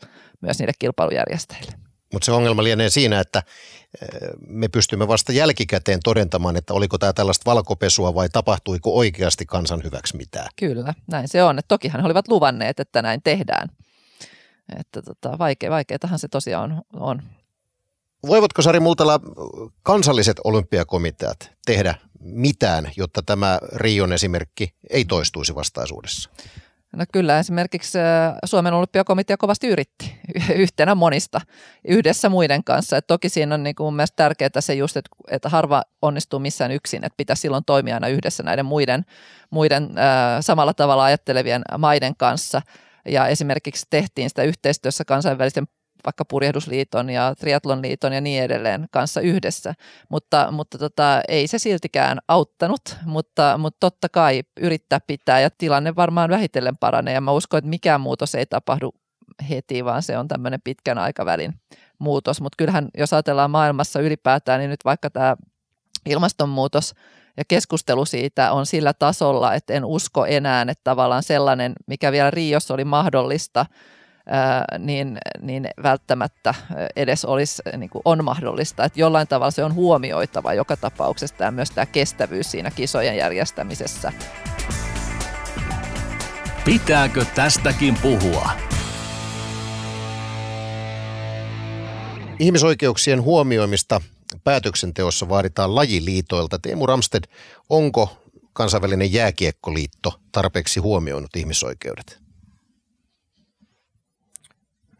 myös 0.40 0.58
niille 0.58 0.72
kilpailujärjestäjille. 0.78 1.72
Mutta 2.12 2.26
se 2.26 2.32
ongelma 2.32 2.62
lienee 2.62 2.88
siinä, 2.88 3.20
että 3.20 3.42
me 4.46 4.68
pystymme 4.68 5.08
vasta 5.08 5.32
jälkikäteen 5.32 6.00
todentamaan, 6.04 6.56
että 6.56 6.74
oliko 6.74 6.98
tämä 6.98 7.12
tällaista 7.12 7.50
valkopesua 7.50 8.14
vai 8.14 8.28
tapahtuiko 8.28 8.96
oikeasti 8.96 9.46
kansan 9.46 9.80
hyväksi 9.84 10.16
mitään. 10.16 10.48
Kyllä, 10.56 10.94
näin 11.06 11.28
se 11.28 11.42
on. 11.42 11.58
Et 11.58 11.68
tokihan 11.68 12.00
he 12.00 12.06
olivat 12.06 12.28
luvanneet, 12.28 12.80
että 12.80 13.02
näin 13.02 13.20
tehdään. 13.24 13.68
Että 14.80 15.02
tota, 15.02 15.38
vaikea, 15.38 15.70
vaikeatahan 15.70 16.18
se 16.18 16.28
tosiaan 16.28 16.72
on, 16.72 16.82
on. 17.00 17.22
Voivatko 18.26 18.62
Sari 18.62 18.80
Multala 18.80 19.20
kansalliset 19.82 20.36
olympiakomiteat 20.44 21.50
tehdä 21.66 21.94
mitään, 22.20 22.90
jotta 22.96 23.22
tämä 23.22 23.58
Rion 23.74 24.12
esimerkki 24.12 24.74
ei 24.90 25.04
toistuisi 25.04 25.54
vastaisuudessa? 25.54 26.30
No 26.96 27.04
kyllä 27.12 27.38
esimerkiksi 27.38 27.98
Suomen 28.44 28.74
olympiakomitea 28.74 29.36
kovasti 29.36 29.68
yritti 29.68 30.16
yhtenä 30.54 30.94
monista 30.94 31.40
yhdessä 31.88 32.28
muiden 32.28 32.64
kanssa. 32.64 32.96
Et 32.96 33.06
toki 33.06 33.28
siinä 33.28 33.54
on 33.54 33.62
niin 33.62 33.74
kuin 33.74 33.86
mun 33.86 33.96
mielestä 33.96 34.16
tärkeää 34.16 34.60
se 34.60 34.74
just, 34.74 34.96
että, 34.96 35.10
että 35.30 35.48
harva 35.48 35.82
onnistuu 36.02 36.38
missään 36.38 36.70
yksin, 36.70 37.04
että 37.04 37.16
pitäisi 37.16 37.40
silloin 37.40 37.64
toimia 37.64 37.94
aina 37.94 38.08
yhdessä 38.08 38.42
näiden 38.42 38.66
muiden, 38.66 39.04
muiden 39.50 39.82
äh, 39.82 40.40
samalla 40.40 40.74
tavalla 40.74 41.04
ajattelevien 41.04 41.62
maiden 41.78 42.16
kanssa. 42.16 42.62
Ja 43.08 43.26
esimerkiksi 43.26 43.86
tehtiin 43.90 44.28
sitä 44.28 44.42
yhteistyössä 44.42 45.04
kansainvälisten 45.04 45.66
vaikka 46.04 46.24
Purjehdusliiton 46.24 47.10
ja 47.10 47.34
Triathlonliiton 47.34 48.12
ja 48.12 48.20
niin 48.20 48.42
edelleen 48.42 48.86
kanssa 48.90 49.20
yhdessä, 49.20 49.74
mutta, 50.08 50.50
mutta 50.50 50.78
tota, 50.78 51.20
ei 51.28 51.46
se 51.46 51.58
siltikään 51.58 52.18
auttanut, 52.28 52.96
mutta, 53.04 53.58
mutta 53.58 53.76
totta 53.80 54.08
kai 54.08 54.42
yrittää 54.60 55.00
pitää 55.06 55.40
ja 55.40 55.50
tilanne 55.58 55.96
varmaan 55.96 56.30
vähitellen 56.30 56.76
paranee. 56.76 57.14
Ja 57.14 57.20
mä 57.20 57.32
uskon, 57.32 57.58
että 57.58 57.70
mikään 57.70 58.00
muutos 58.00 58.34
ei 58.34 58.46
tapahdu 58.46 58.94
heti, 59.50 59.84
vaan 59.84 60.02
se 60.02 60.18
on 60.18 60.28
tämmöinen 60.28 60.60
pitkän 60.64 60.98
aikavälin 60.98 61.54
muutos, 61.98 62.40
mutta 62.40 62.56
kyllähän 62.58 62.88
jos 62.98 63.12
ajatellaan 63.12 63.50
maailmassa 63.50 64.00
ylipäätään, 64.00 64.60
niin 64.60 64.70
nyt 64.70 64.84
vaikka 64.84 65.10
tämä 65.10 65.36
ilmastonmuutos 66.06 66.94
ja 67.36 67.44
keskustelu 67.48 68.04
siitä 68.04 68.52
on 68.52 68.66
sillä 68.66 68.92
tasolla, 68.92 69.54
että 69.54 69.72
en 69.72 69.84
usko 69.84 70.26
enää, 70.26 70.62
että 70.62 70.84
tavallaan 70.84 71.22
sellainen, 71.22 71.72
mikä 71.86 72.12
vielä 72.12 72.30
Riossa 72.30 72.74
oli 72.74 72.84
mahdollista, 72.84 73.66
niin, 74.78 75.18
niin 75.40 75.68
välttämättä 75.82 76.54
edes 76.96 77.24
olisi, 77.24 77.62
niin 77.76 77.90
kuin 77.90 78.02
on 78.04 78.24
mahdollista. 78.24 78.84
Että 78.84 79.00
jollain 79.00 79.28
tavalla 79.28 79.50
se 79.50 79.64
on 79.64 79.74
huomioitava 79.74 80.54
joka 80.54 80.76
tapauksessa 80.76 81.36
tämä, 81.36 81.50
myös 81.50 81.70
tämä 81.70 81.86
kestävyys 81.86 82.50
siinä 82.50 82.70
kisojen 82.70 83.16
järjestämisessä. 83.16 84.12
Pitääkö 86.64 87.24
tästäkin 87.34 87.96
puhua? 88.02 88.50
Ihmisoikeuksien 92.38 93.22
huomioimista 93.22 94.00
päätöksenteossa 94.44 95.28
vaaditaan 95.28 95.74
lajiliitoilta. 95.74 96.58
Teemu 96.58 96.86
Ramsted, 96.86 97.24
onko 97.68 98.22
kansainvälinen 98.52 99.12
jääkiekkoliitto 99.12 100.20
tarpeeksi 100.32 100.80
huomioinut 100.80 101.36
ihmisoikeudet? 101.36 102.25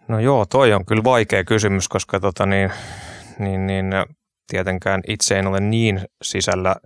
No 0.09 0.21
joo, 0.21 0.47
toi 0.47 0.73
on 0.73 0.87
kyllä 0.87 1.05
vaikea 1.05 1.45
kysymys, 1.45 1.89
koska 1.89 2.21
tota 2.21 2.47
niin, 2.47 2.71
niin, 3.39 3.67
niin, 3.67 3.91
tietenkään 4.47 5.01
itse 5.09 5.39
en 5.39 5.47
ole 5.47 5.61
niin 5.61 6.01
sisällä 6.23 6.77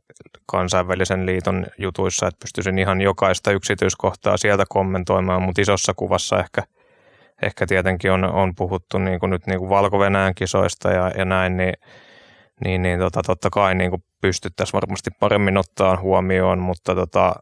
kansainvälisen 0.46 1.26
liiton 1.26 1.66
jutuissa, 1.78 2.26
että 2.26 2.38
pystyisin 2.44 2.78
ihan 2.78 3.00
jokaista 3.00 3.52
yksityiskohtaa 3.52 4.37
sieltä 4.37 4.64
kommentoimaan, 4.68 5.42
mutta 5.42 5.62
isossa 5.62 5.94
kuvassa 5.94 6.38
ehkä, 6.38 6.62
ehkä 7.42 7.66
tietenkin 7.66 8.12
on, 8.12 8.24
on 8.24 8.54
puhuttu 8.54 8.98
niin 8.98 9.20
kuin 9.20 9.30
nyt 9.30 9.46
niin 9.46 9.59
kuin 9.59 9.68
valko 9.68 9.98
kisoista 10.37 10.90
ja, 10.90 11.11
ja 11.18 11.24
näin, 11.24 11.56
niin, 11.56 11.74
niin, 12.64 12.83
niin 12.83 12.98
tota, 12.98 13.22
totta 13.26 13.50
kai 13.50 13.74
niin 13.74 13.90
kuin 13.90 14.04
pystyttäisiin 14.20 14.72
varmasti 14.72 15.11
paremmin 15.20 15.56
ottaa 15.56 15.96
huomioon, 15.96 16.59
mutta, 16.59 16.94
tota, 16.94 17.35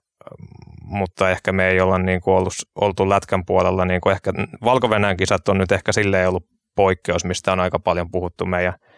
mutta 0.89 1.31
ehkä 1.31 1.53
me 1.53 1.69
ei 1.69 1.81
olla 1.81 1.99
niin 1.99 2.21
kuin 2.21 2.35
ollut, 2.35 2.53
oltu 2.75 3.09
lätkän 3.09 3.45
puolella, 3.47 3.85
niin 3.85 4.01
kuin 4.01 4.13
ehkä 4.13 4.33
valko 4.65 4.89
kisat 5.19 5.49
on 5.49 5.59
nyt 5.59 5.73
ehkä 5.73 5.93
silleen 5.93 6.29
ollut 6.29 6.47
poikkeus, 6.77 7.25
mistä 7.25 7.53
on 7.53 7.61
aika 7.61 7.79
paljon 7.79 8.11
puhuttu 8.11 8.47
meidän– 8.47 8.75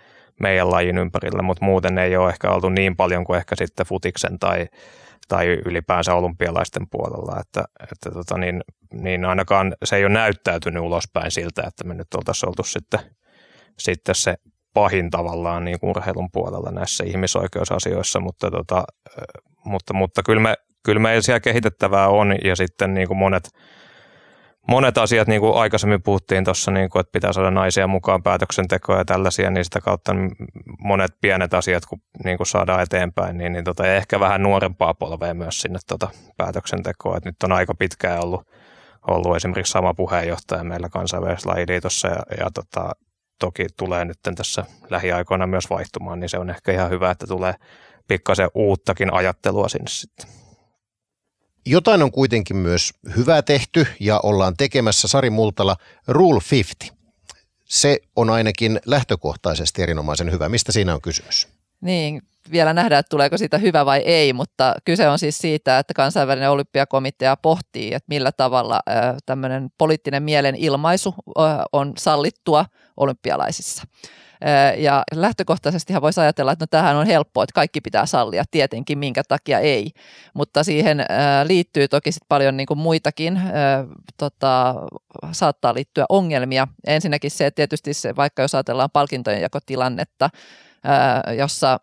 meidän 0.40 0.70
lajin 0.70 0.98
ympärillä, 0.98 1.42
mutta 1.42 1.64
muuten 1.64 1.98
ei 1.98 2.16
ole 2.16 2.28
ehkä 2.30 2.50
oltu 2.50 2.68
niin 2.68 2.96
paljon 2.96 3.24
kuin 3.24 3.36
ehkä 3.36 3.56
sitten 3.56 3.86
futiksen 3.86 4.38
tai, 4.38 4.66
tai 5.28 5.46
ylipäänsä 5.46 6.14
olympialaisten 6.14 6.86
puolella, 6.90 7.40
että, 7.40 7.64
että 7.92 8.10
tota 8.10 8.38
niin, 8.38 8.60
niin 8.92 9.24
ainakaan 9.24 9.74
se 9.84 9.96
ei 9.96 10.04
ole 10.04 10.12
näyttäytynyt 10.12 10.82
ulospäin 10.82 11.30
siltä, 11.30 11.62
että 11.66 11.84
me 11.84 11.94
nyt 11.94 12.14
oltaisiin 12.16 12.48
oltu 12.48 12.62
sitten, 12.62 13.00
sitten 13.78 14.14
se 14.14 14.34
pahin 14.74 15.10
tavallaan 15.10 15.64
niin 15.64 15.78
urheilun 15.82 16.28
puolella 16.32 16.70
näissä 16.70 17.04
ihmisoikeusasioissa, 17.04 18.20
mutta, 18.20 18.50
tota, 18.50 18.84
mutta, 19.64 19.94
mutta 19.94 20.22
kyllä, 20.22 20.42
me, 20.42 20.54
kyllä 20.82 21.00
meillä 21.00 21.22
siellä 21.22 21.40
kehitettävää 21.40 22.08
on 22.08 22.34
ja 22.44 22.56
sitten 22.56 22.94
niin 22.94 23.08
kuin 23.08 23.18
monet– 23.18 23.48
monet 24.70 24.98
asiat, 24.98 25.28
niin 25.28 25.40
kuin 25.40 25.54
aikaisemmin 25.54 26.02
puhuttiin 26.02 26.44
tuossa, 26.44 26.70
niin 26.70 26.90
kuin, 26.90 27.00
että 27.00 27.12
pitää 27.12 27.32
saada 27.32 27.50
naisia 27.50 27.86
mukaan 27.86 28.22
päätöksentekoon 28.22 28.98
ja 28.98 29.04
tällaisia, 29.04 29.50
niin 29.50 29.64
sitä 29.64 29.80
kautta 29.80 30.12
monet 30.78 31.10
pienet 31.20 31.54
asiat, 31.54 31.86
kun 31.86 32.00
niin 32.24 32.36
kuin 32.36 32.46
saadaan 32.46 32.82
eteenpäin, 32.82 33.38
niin, 33.38 33.52
niin 33.52 33.64
tota, 33.64 33.86
ehkä 33.86 34.20
vähän 34.20 34.42
nuorempaa 34.42 34.94
polvea 34.94 35.34
myös 35.34 35.60
sinne 35.60 35.78
tota 35.86 36.08
päätöksentekoon. 36.36 37.16
Et 37.16 37.24
nyt 37.24 37.42
on 37.44 37.52
aika 37.52 37.74
pitkään 37.74 38.22
ollut, 38.22 38.48
ollut 39.08 39.36
esimerkiksi 39.36 39.70
sama 39.70 39.94
puheenjohtaja 39.94 40.64
meillä 40.64 40.88
kansainvälisessä 40.88 41.50
lajiliitossa 41.50 42.08
ja, 42.08 42.22
ja 42.40 42.50
tota, 42.54 42.92
toki 43.38 43.66
tulee 43.76 44.04
nyt 44.04 44.18
tässä 44.36 44.64
lähiaikoina 44.90 45.46
myös 45.46 45.70
vaihtumaan, 45.70 46.20
niin 46.20 46.28
se 46.28 46.38
on 46.38 46.50
ehkä 46.50 46.72
ihan 46.72 46.90
hyvä, 46.90 47.10
että 47.10 47.26
tulee 47.26 47.54
pikkasen 48.08 48.50
uuttakin 48.54 49.14
ajattelua 49.14 49.68
sinne 49.68 49.88
sitten. 49.88 50.39
Jotain 51.70 52.02
on 52.02 52.10
kuitenkin 52.12 52.56
myös 52.56 52.90
hyvää 53.16 53.42
tehty 53.42 53.86
ja 54.00 54.20
ollaan 54.22 54.56
tekemässä 54.56 55.08
Sari 55.08 55.30
Multala 55.30 55.76
Rule 56.08 56.40
50. 56.50 57.00
Se 57.64 57.98
on 58.16 58.30
ainakin 58.30 58.80
lähtökohtaisesti 58.86 59.82
erinomaisen 59.82 60.32
hyvä. 60.32 60.48
Mistä 60.48 60.72
siinä 60.72 60.94
on 60.94 61.00
kysymys? 61.00 61.48
Niin, 61.80 62.22
vielä 62.52 62.72
nähdään, 62.72 63.00
että 63.00 63.10
tuleeko 63.10 63.38
siitä 63.38 63.58
hyvä 63.58 63.86
vai 63.86 63.98
ei, 63.98 64.32
mutta 64.32 64.74
kyse 64.84 65.08
on 65.08 65.18
siis 65.18 65.38
siitä, 65.38 65.78
että 65.78 65.94
kansainvälinen 65.94 66.50
olympiakomitea 66.50 67.36
pohtii, 67.36 67.94
että 67.94 68.06
millä 68.08 68.32
tavalla 68.32 68.80
tämmöinen 69.26 69.68
poliittinen 69.78 70.22
mielenilmaisu 70.22 71.14
on 71.72 71.92
sallittua 71.98 72.64
olympialaisissa. 72.96 73.82
Ja 74.76 75.02
lähtökohtaisesti 75.14 75.92
voisi 76.00 76.20
ajatella, 76.20 76.52
että 76.52 76.62
no 76.62 76.66
tämähän 76.70 76.96
on 76.96 77.06
helppoa, 77.06 77.44
että 77.44 77.54
kaikki 77.54 77.80
pitää 77.80 78.06
sallia 78.06 78.44
tietenkin, 78.50 78.98
minkä 78.98 79.22
takia 79.28 79.58
ei. 79.58 79.90
Mutta 80.34 80.64
siihen 80.64 81.04
liittyy 81.44 81.88
toki 81.88 82.12
sit 82.12 82.22
paljon 82.28 82.56
niin 82.56 82.66
kuin 82.66 82.78
muitakin, 82.78 83.40
tota, 84.16 84.74
saattaa 85.32 85.74
liittyä 85.74 86.04
ongelmia. 86.08 86.68
Ensinnäkin 86.86 87.30
se, 87.30 87.46
että 87.46 87.56
tietysti 87.56 87.94
se, 87.94 88.16
vaikka 88.16 88.42
jos 88.42 88.54
ajatellaan 88.54 88.90
palkintojen 88.92 89.42
jakotilannetta, 89.42 90.30
jossa 91.38 91.80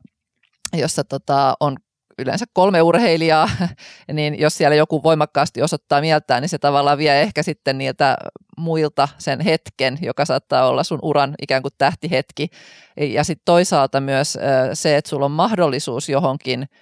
jossa 0.74 1.04
tota, 1.04 1.54
on 1.60 1.78
yleensä 2.18 2.46
kolme 2.54 2.82
urheilijaa, 2.82 3.50
niin 4.14 4.40
jos 4.40 4.58
siellä 4.58 4.76
joku 4.76 5.04
voimakkaasti 5.04 5.62
osoittaa 5.62 6.02
mieltään, 6.02 6.42
niin 6.42 6.50
se 6.50 6.58
tavallaan 6.58 6.98
vie 6.98 7.22
ehkä 7.22 7.44
sitten 7.44 7.78
niiltä 7.78 8.18
muilta 8.58 9.08
sen 9.18 9.42
hetken, 9.42 10.00
joka 10.02 10.26
saattaa 10.26 10.68
olla 10.68 10.84
sun 10.84 11.00
uran 11.02 11.36
ikään 11.42 11.62
kuin 11.62 11.74
tähtihetki. 11.78 12.50
Ja 12.98 13.24
sitten 13.24 13.46
toisaalta 13.46 14.02
myös 14.02 14.38
se, 14.74 14.98
että 14.98 15.10
sulla 15.10 15.26
on 15.26 15.32
mahdollisuus 15.32 16.10
johonkin– 16.10 16.66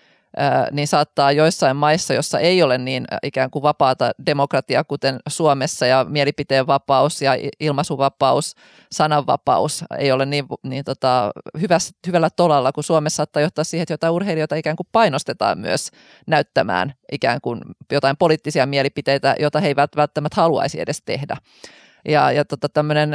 niin 0.72 0.88
saattaa 0.88 1.32
joissain 1.32 1.76
maissa, 1.78 2.14
jossa 2.14 2.40
ei 2.40 2.64
ole 2.64 2.78
niin 2.78 3.06
ikään 3.24 3.52
kuin 3.52 3.64
vapaata 3.64 4.12
demokratiaa, 4.26 4.84
kuten 4.84 5.20
Suomessa 5.28 5.86
ja 5.86 6.06
mielipiteen 6.10 6.68
vapaus 6.68 7.22
ja 7.22 7.32
ilmaisuvapaus, 7.60 8.56
sananvapaus 8.92 9.84
ei 9.98 10.12
ole 10.12 10.26
niin, 10.26 10.46
niin 10.64 10.84
tota, 10.84 11.32
hyvässä, 11.62 11.94
hyvällä 12.08 12.30
tolalla 12.30 12.72
kuin 12.72 12.84
Suomessa 12.84 13.16
saattaa 13.16 13.42
johtaa 13.42 13.64
siihen, 13.64 13.84
että 13.84 13.94
jotain 13.94 14.14
urheilijoita 14.14 14.56
ikään 14.56 14.76
kuin 14.76 14.88
painostetaan 14.92 15.60
myös 15.60 15.92
näyttämään 16.28 16.94
ikään 17.12 17.42
kuin 17.42 17.62
jotain 17.92 18.18
poliittisia 18.18 18.66
mielipiteitä, 18.66 19.36
joita 19.40 19.60
he 19.60 19.68
eivät 19.68 19.96
välttämättä 19.96 20.42
haluaisi 20.42 20.82
edes 20.82 21.02
tehdä. 21.06 21.38
Ja, 22.08 22.32
ja 22.32 22.46
tota 22.46 22.70
tämmönen, 22.70 23.12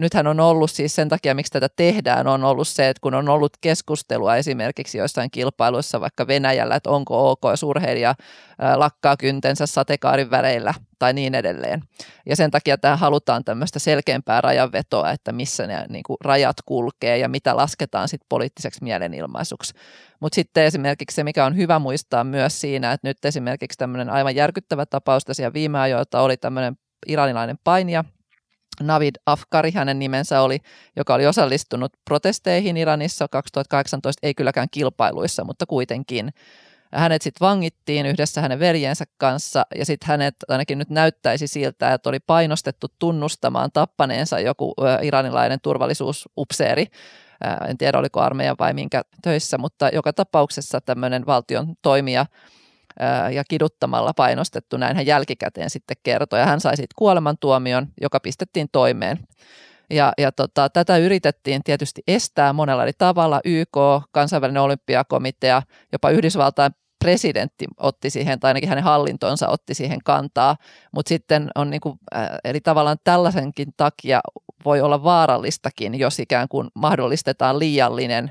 nythän 0.00 0.26
on 0.26 0.40
ollut 0.40 0.70
siis 0.70 0.94
sen 0.94 1.08
takia, 1.08 1.34
miksi 1.34 1.52
tätä 1.52 1.68
tehdään, 1.76 2.26
on 2.26 2.44
ollut 2.44 2.68
se, 2.68 2.88
että 2.88 3.00
kun 3.00 3.14
on 3.14 3.28
ollut 3.28 3.52
keskustelua 3.60 4.36
esimerkiksi 4.36 4.98
joissain 4.98 5.30
kilpailuissa 5.30 6.00
vaikka 6.00 6.26
Venäjällä, 6.26 6.76
että 6.76 6.90
onko 6.90 7.30
ok, 7.30 7.40
jos 7.50 7.62
urheilija 7.62 8.14
lakkaa 8.76 9.16
kyntensä 9.16 9.66
satekaarin 9.66 10.30
väreillä 10.30 10.74
tai 10.98 11.12
niin 11.12 11.34
edelleen. 11.34 11.82
Ja 12.26 12.36
sen 12.36 12.50
takia 12.50 12.78
tähän 12.78 12.98
halutaan 12.98 13.44
tämmöistä 13.44 13.78
selkeämpää 13.78 14.40
rajanvetoa, 14.40 15.10
että 15.10 15.32
missä 15.32 15.66
ne 15.66 15.86
niin 15.88 16.02
kuin, 16.02 16.16
rajat 16.24 16.56
kulkee 16.66 17.18
ja 17.18 17.28
mitä 17.28 17.56
lasketaan 17.56 18.08
sitten 18.08 18.26
poliittiseksi 18.28 18.84
mielenilmaisuksi. 18.84 19.74
Mutta 20.20 20.34
sitten 20.34 20.64
esimerkiksi 20.64 21.14
se, 21.14 21.24
mikä 21.24 21.44
on 21.44 21.56
hyvä 21.56 21.78
muistaa 21.78 22.24
myös 22.24 22.60
siinä, 22.60 22.92
että 22.92 23.08
nyt 23.08 23.24
esimerkiksi 23.24 23.78
tämmöinen 23.78 24.10
aivan 24.10 24.34
järkyttävä 24.34 24.86
tapaus 24.86 25.24
tässä 25.24 25.52
viime 25.52 25.78
ajoilta 25.78 26.20
oli 26.20 26.36
tämmöinen 26.36 26.76
iranilainen 27.06 27.58
painija, 27.64 28.04
Navid 28.80 29.14
Afkari 29.26 29.70
hänen 29.72 29.98
nimensä 29.98 30.40
oli, 30.40 30.58
joka 30.96 31.14
oli 31.14 31.26
osallistunut 31.26 31.92
protesteihin 32.04 32.76
Iranissa 32.76 33.28
2018, 33.28 34.26
ei 34.26 34.34
kylläkään 34.34 34.68
kilpailuissa, 34.70 35.44
mutta 35.44 35.66
kuitenkin. 35.66 36.30
Hänet 36.94 37.22
sitten 37.22 37.46
vangittiin 37.46 38.06
yhdessä 38.06 38.40
hänen 38.40 38.58
veljensä 38.58 39.04
kanssa 39.18 39.66
ja 39.74 39.86
sitten 39.86 40.08
hänet 40.08 40.34
ainakin 40.48 40.78
nyt 40.78 40.90
näyttäisi 40.90 41.46
siltä, 41.46 41.94
että 41.94 42.08
oli 42.08 42.20
painostettu 42.20 42.86
tunnustamaan 42.98 43.70
tappaneensa 43.72 44.40
joku 44.40 44.74
iranilainen 45.02 45.58
turvallisuusupseeri. 45.62 46.86
En 47.68 47.78
tiedä, 47.78 47.98
oliko 47.98 48.20
armeija 48.20 48.54
vai 48.58 48.74
minkä 48.74 49.02
töissä, 49.22 49.58
mutta 49.58 49.88
joka 49.88 50.12
tapauksessa 50.12 50.80
tämmöinen 50.80 51.26
valtion 51.26 51.74
toimija– 51.82 52.26
ja 53.32 53.44
kiduttamalla 53.48 54.12
painostettu, 54.14 54.76
näin 54.76 54.96
hän 54.96 55.06
jälkikäteen 55.06 55.70
sitten 55.70 55.96
kertoi. 56.02 56.38
Ja 56.40 56.46
hän 56.46 56.60
sai 56.60 56.76
sitten 56.76 56.94
kuolemantuomion, 56.98 57.88
joka 58.00 58.20
pistettiin 58.20 58.68
toimeen. 58.72 59.18
Ja, 59.90 60.12
ja 60.18 60.32
tota, 60.32 60.68
tätä 60.68 60.96
yritettiin 60.96 61.62
tietysti 61.64 62.02
estää 62.06 62.52
monella 62.52 62.82
eri 62.82 62.92
tavalla. 62.98 63.40
YK, 63.44 63.76
kansainvälinen 64.12 64.62
olympiakomitea, 64.62 65.62
jopa 65.92 66.10
Yhdysvaltain 66.10 66.72
presidentti 66.98 67.66
otti 67.80 68.10
siihen, 68.10 68.40
tai 68.40 68.48
ainakin 68.48 68.68
hänen 68.68 68.84
hallintonsa 68.84 69.48
otti 69.48 69.74
siihen 69.74 69.98
kantaa, 70.04 70.56
mutta 70.94 71.08
sitten 71.08 71.50
on 71.54 71.70
niin 71.70 71.80
kuin, 71.80 71.98
eli 72.44 72.60
tavallaan 72.60 72.96
tällaisenkin 73.04 73.68
takia 73.76 74.20
voi 74.64 74.80
olla 74.80 75.04
vaarallistakin, 75.04 75.98
jos 75.98 76.18
ikään 76.18 76.48
kuin 76.48 76.68
mahdollistetaan 76.74 77.58
liiallinen 77.58 78.30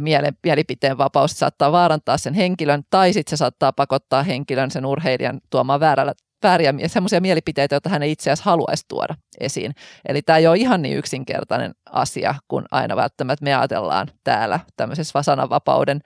mielen, 0.00 0.36
mielipiteen 0.42 0.98
vapaus 0.98 1.38
saattaa 1.38 1.72
vaarantaa 1.72 2.18
sen 2.18 2.34
henkilön, 2.34 2.82
tai 2.90 3.12
sitten 3.12 3.30
se 3.30 3.36
saattaa 3.36 3.72
pakottaa 3.72 4.22
henkilön, 4.22 4.70
sen 4.70 4.86
urheilijan 4.86 5.40
tuomaan 5.50 5.80
väärällä 5.80 6.12
vääriä 6.42 6.74
semmoisia 6.86 7.20
mielipiteitä, 7.20 7.74
joita 7.74 7.88
hän 7.88 8.02
ei 8.02 8.12
itse 8.12 8.30
asiassa 8.30 8.50
haluaisi 8.50 8.84
tuoda 8.88 9.14
esiin. 9.40 9.74
Eli 10.08 10.22
tämä 10.22 10.38
ei 10.38 10.46
ole 10.46 10.56
ihan 10.56 10.82
niin 10.82 10.96
yksinkertainen 10.96 11.74
asia, 11.92 12.34
kun 12.48 12.64
aina 12.70 12.96
välttämättä 12.96 13.44
me 13.44 13.54
ajatellaan 13.54 14.08
täällä 14.24 14.60
tämmöisessä 14.76 15.22
sananvapauden 15.22 16.00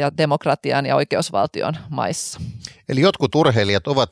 ja 0.00 0.16
demokratian 0.16 0.86
ja 0.86 0.96
oikeusvaltion 0.96 1.76
maissa. 1.90 2.40
Eli 2.88 3.00
jotkut 3.00 3.34
urheilijat 3.34 3.86
ovat 3.86 4.10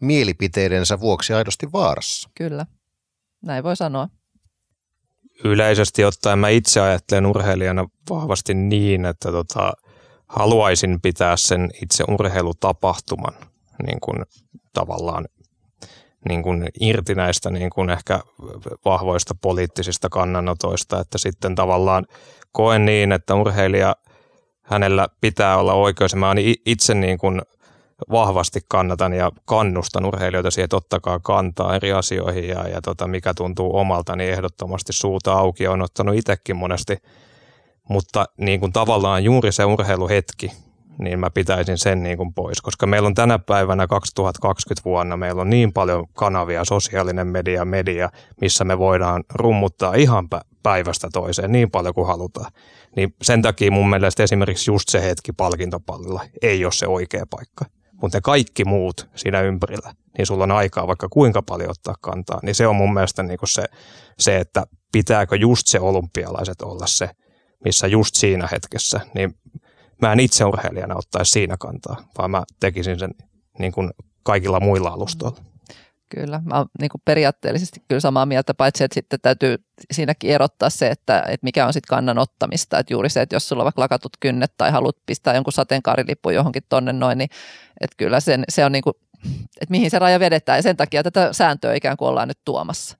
mielipiteidensä 0.00 1.00
vuoksi 1.00 1.32
aidosti 1.32 1.72
vaarassa. 1.72 2.30
Kyllä, 2.34 2.66
näin 3.42 3.64
voi 3.64 3.76
sanoa 3.76 4.08
yleisesti 5.44 6.04
ottaen 6.04 6.38
mä 6.38 6.48
itse 6.48 6.80
ajattelen 6.80 7.26
urheilijana 7.26 7.88
vahvasti 8.10 8.54
niin, 8.54 9.06
että 9.06 9.32
tota, 9.32 9.72
haluaisin 10.26 11.00
pitää 11.00 11.36
sen 11.36 11.70
itse 11.82 12.04
urheilutapahtuman 12.08 13.34
niin 13.86 14.00
kuin 14.00 14.24
tavallaan 14.72 15.24
niin 16.28 16.42
kuin 16.42 16.68
irti 16.80 17.14
näistä 17.14 17.50
niin 17.50 17.70
kuin 17.70 17.90
ehkä 17.90 18.20
vahvoista 18.84 19.34
poliittisista 19.40 20.08
kannanotoista, 20.08 21.00
että 21.00 21.18
sitten 21.18 21.54
tavallaan 21.54 22.06
koen 22.52 22.84
niin, 22.84 23.12
että 23.12 23.34
urheilija, 23.34 23.96
hänellä 24.62 25.08
pitää 25.20 25.56
olla 25.56 25.74
oikeus. 25.74 26.14
Mä 26.14 26.34
itse 26.66 26.94
niin 26.94 27.18
kuin 27.18 27.42
vahvasti 28.10 28.60
kannatan 28.68 29.12
ja 29.12 29.30
kannustan 29.44 30.04
urheilijoita 30.04 30.50
siihen, 30.50 30.64
että 30.64 30.76
ottakaa 30.76 31.18
kantaa 31.18 31.76
eri 31.76 31.92
asioihin 31.92 32.48
ja, 32.48 32.68
ja 32.68 32.82
tota, 32.82 33.06
mikä 33.06 33.34
tuntuu 33.34 33.76
omalta, 33.76 34.16
niin 34.16 34.30
ehdottomasti 34.30 34.92
suuta 34.92 35.32
auki 35.32 35.66
on 35.66 35.82
ottanut 35.82 36.14
itsekin 36.14 36.56
monesti. 36.56 36.96
Mutta 37.88 38.26
niin 38.36 38.60
kuin 38.60 38.72
tavallaan 38.72 39.24
juuri 39.24 39.52
se 39.52 39.64
urheiluhetki, 39.64 40.52
niin 40.98 41.18
mä 41.18 41.30
pitäisin 41.30 41.78
sen 41.78 42.02
niin 42.02 42.16
kuin 42.16 42.34
pois, 42.34 42.60
koska 42.60 42.86
meillä 42.86 43.06
on 43.06 43.14
tänä 43.14 43.38
päivänä 43.38 43.86
2020 43.86 44.84
vuonna, 44.84 45.16
meillä 45.16 45.42
on 45.42 45.50
niin 45.50 45.72
paljon 45.72 46.06
kanavia, 46.12 46.64
sosiaalinen 46.64 47.26
media, 47.26 47.64
media, 47.64 48.08
missä 48.40 48.64
me 48.64 48.78
voidaan 48.78 49.24
rummuttaa 49.34 49.94
ihan 49.94 50.28
päivästä 50.62 51.08
toiseen 51.12 51.52
niin 51.52 51.70
paljon 51.70 51.94
kuin 51.94 52.06
halutaan. 52.06 52.52
Niin 52.96 53.14
sen 53.22 53.42
takia 53.42 53.70
mun 53.70 53.90
mielestä 53.90 54.22
esimerkiksi 54.22 54.70
just 54.70 54.88
se 54.88 55.02
hetki 55.02 55.32
palkintopallilla 55.32 56.24
ei 56.42 56.64
ole 56.64 56.72
se 56.72 56.86
oikea 56.86 57.24
paikka. 57.30 57.64
Mutta 58.02 58.20
kaikki 58.20 58.64
muut 58.64 59.08
siinä 59.14 59.40
ympärillä, 59.40 59.94
niin 60.18 60.26
sulla 60.26 60.44
on 60.44 60.50
aikaa 60.50 60.86
vaikka 60.86 61.08
kuinka 61.08 61.42
paljon 61.42 61.70
ottaa 61.70 61.94
kantaa, 62.00 62.40
niin 62.42 62.54
se 62.54 62.66
on 62.66 62.76
mun 62.76 62.94
mielestä 62.94 63.22
niin 63.22 63.38
kuin 63.38 63.48
se, 63.48 63.64
se, 64.18 64.38
että 64.38 64.66
pitääkö 64.92 65.36
just 65.36 65.66
se 65.66 65.80
olympialaiset 65.80 66.62
olla 66.62 66.86
se, 66.86 67.10
missä 67.64 67.86
just 67.86 68.14
siinä 68.14 68.48
hetkessä, 68.52 69.00
niin 69.14 69.34
mä 70.02 70.12
en 70.12 70.20
itse 70.20 70.44
urheilijana 70.44 70.96
ottaisi 70.96 71.30
siinä 71.30 71.56
kantaa, 71.56 71.96
vaan 72.18 72.30
mä 72.30 72.42
tekisin 72.60 72.98
sen 72.98 73.10
niin 73.58 73.72
kuin 73.72 73.90
kaikilla 74.22 74.60
muilla 74.60 74.88
alustoilla. 74.88 75.51
Kyllä, 76.14 76.40
mä 76.44 76.58
oon 76.58 76.66
niin 76.80 76.88
kuin 76.88 77.02
periaatteellisesti 77.04 77.82
kyllä 77.88 78.00
samaa 78.00 78.26
mieltä, 78.26 78.54
paitsi 78.54 78.84
että 78.84 78.94
sitten 78.94 79.20
täytyy 79.20 79.56
siinäkin 79.92 80.30
erottaa 80.30 80.70
se, 80.70 80.88
että, 80.88 81.18
että 81.28 81.44
mikä 81.44 81.66
on 81.66 81.72
sitten 81.72 81.88
kannan 81.88 82.18
ottamista. 82.18 82.78
Että 82.78 82.92
juuri 82.92 83.08
se, 83.08 83.22
että 83.22 83.36
jos 83.36 83.48
sulla 83.48 83.62
on 83.62 83.64
vaikka 83.64 83.82
lakatut 83.82 84.12
kynnet 84.20 84.54
tai 84.56 84.70
haluat 84.70 84.96
pistää 85.06 85.34
jonkun 85.34 85.52
sateenkaarilipun 85.52 86.34
johonkin 86.34 86.62
tonne 86.68 86.92
noin, 86.92 87.18
niin 87.18 87.30
että 87.80 87.94
kyllä 87.96 88.20
sen, 88.20 88.44
se 88.48 88.64
on 88.64 88.72
niin 88.72 88.82
kuin, 88.82 88.94
että 89.60 89.70
mihin 89.70 89.90
se 89.90 89.98
raja 89.98 90.20
vedetään 90.20 90.58
ja 90.58 90.62
sen 90.62 90.76
takia 90.76 91.02
tätä 91.02 91.32
sääntöä 91.32 91.74
ikään 91.74 91.96
kuin 91.96 92.08
ollaan 92.08 92.28
nyt 92.28 92.38
tuomassa. 92.44 92.96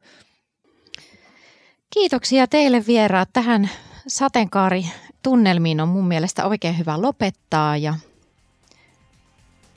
Kiitoksia 1.90 2.46
teille 2.46 2.84
vieraat. 2.86 3.28
Tähän 3.32 3.70
sateenkaari 4.06 4.86
tunnelmiin 5.22 5.80
on 5.80 5.88
mun 5.88 6.08
mielestä 6.08 6.46
oikein 6.46 6.78
hyvä 6.78 7.02
lopettaa 7.02 7.76
ja 7.76 7.94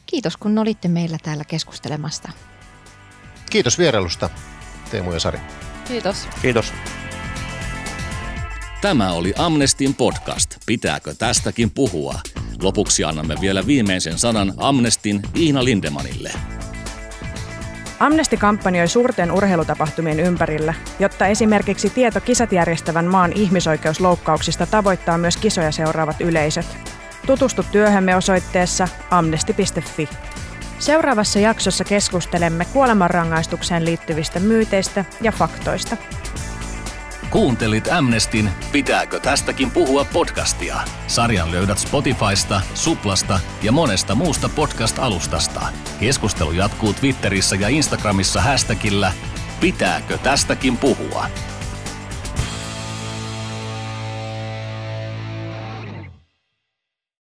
kiitos 0.05 0.37
kun 0.37 0.57
olitte 0.57 0.87
meillä 0.87 1.17
täällä 1.23 1.43
keskustelemasta. 1.43 2.29
Kiitos 3.55 3.79
vierailusta 3.79 4.29
Teemu 4.91 5.11
ja 5.11 5.19
Sari. 5.19 5.39
Kiitos. 5.87 6.27
Kiitos. 6.41 6.73
Tämä 8.81 9.13
oli 9.13 9.33
Amnestin 9.37 9.95
podcast. 9.95 10.55
Pitääkö 10.65 11.13
tästäkin 11.13 11.71
puhua? 11.71 12.19
Lopuksi 12.61 13.03
annamme 13.03 13.35
vielä 13.41 13.67
viimeisen 13.67 14.19
sanan 14.19 14.53
Amnestin 14.57 15.21
Iina 15.37 15.63
Lindemanille. 15.63 16.31
Amnesty 17.99 18.37
kampanjoi 18.37 18.87
suurten 18.87 19.31
urheilutapahtumien 19.31 20.19
ympärillä, 20.19 20.73
jotta 20.99 21.27
esimerkiksi 21.27 21.89
tieto 21.89 22.21
kisat 22.21 22.51
järjestävän 22.51 23.05
maan 23.05 23.33
ihmisoikeusloukkauksista 23.33 24.65
tavoittaa 24.65 25.17
myös 25.17 25.37
kisoja 25.37 25.71
seuraavat 25.71 26.21
yleisöt. 26.21 26.77
Tutustu 27.25 27.65
työhömme 27.71 28.15
osoitteessa 28.15 28.87
amnesty.fi. 29.11 30.09
Seuraavassa 30.79 31.39
jaksossa 31.39 31.83
keskustelemme 31.83 32.65
kuolemanrangaistukseen 32.65 33.85
liittyvistä 33.85 34.39
myyteistä 34.39 35.05
ja 35.21 35.31
faktoista. 35.31 35.97
Kuuntelit 37.29 37.87
Amnestin 37.91 38.49
Pitääkö 38.71 39.19
tästäkin 39.19 39.71
puhua 39.71 40.05
podcastia? 40.13 40.75
Sarjan 41.07 41.51
löydät 41.51 41.77
Spotifysta, 41.77 42.61
Suplasta 42.73 43.39
ja 43.63 43.71
monesta 43.71 44.15
muusta 44.15 44.49
podcast-alustasta. 44.49 45.61
Keskustelu 45.99 46.51
jatkuu 46.51 46.93
Twitterissä 46.93 47.55
ja 47.55 47.69
Instagramissa 47.69 48.41
hashtagillä 48.41 49.11
Pitääkö 49.59 50.17
tästäkin 50.17 50.77
puhua? 50.77 51.25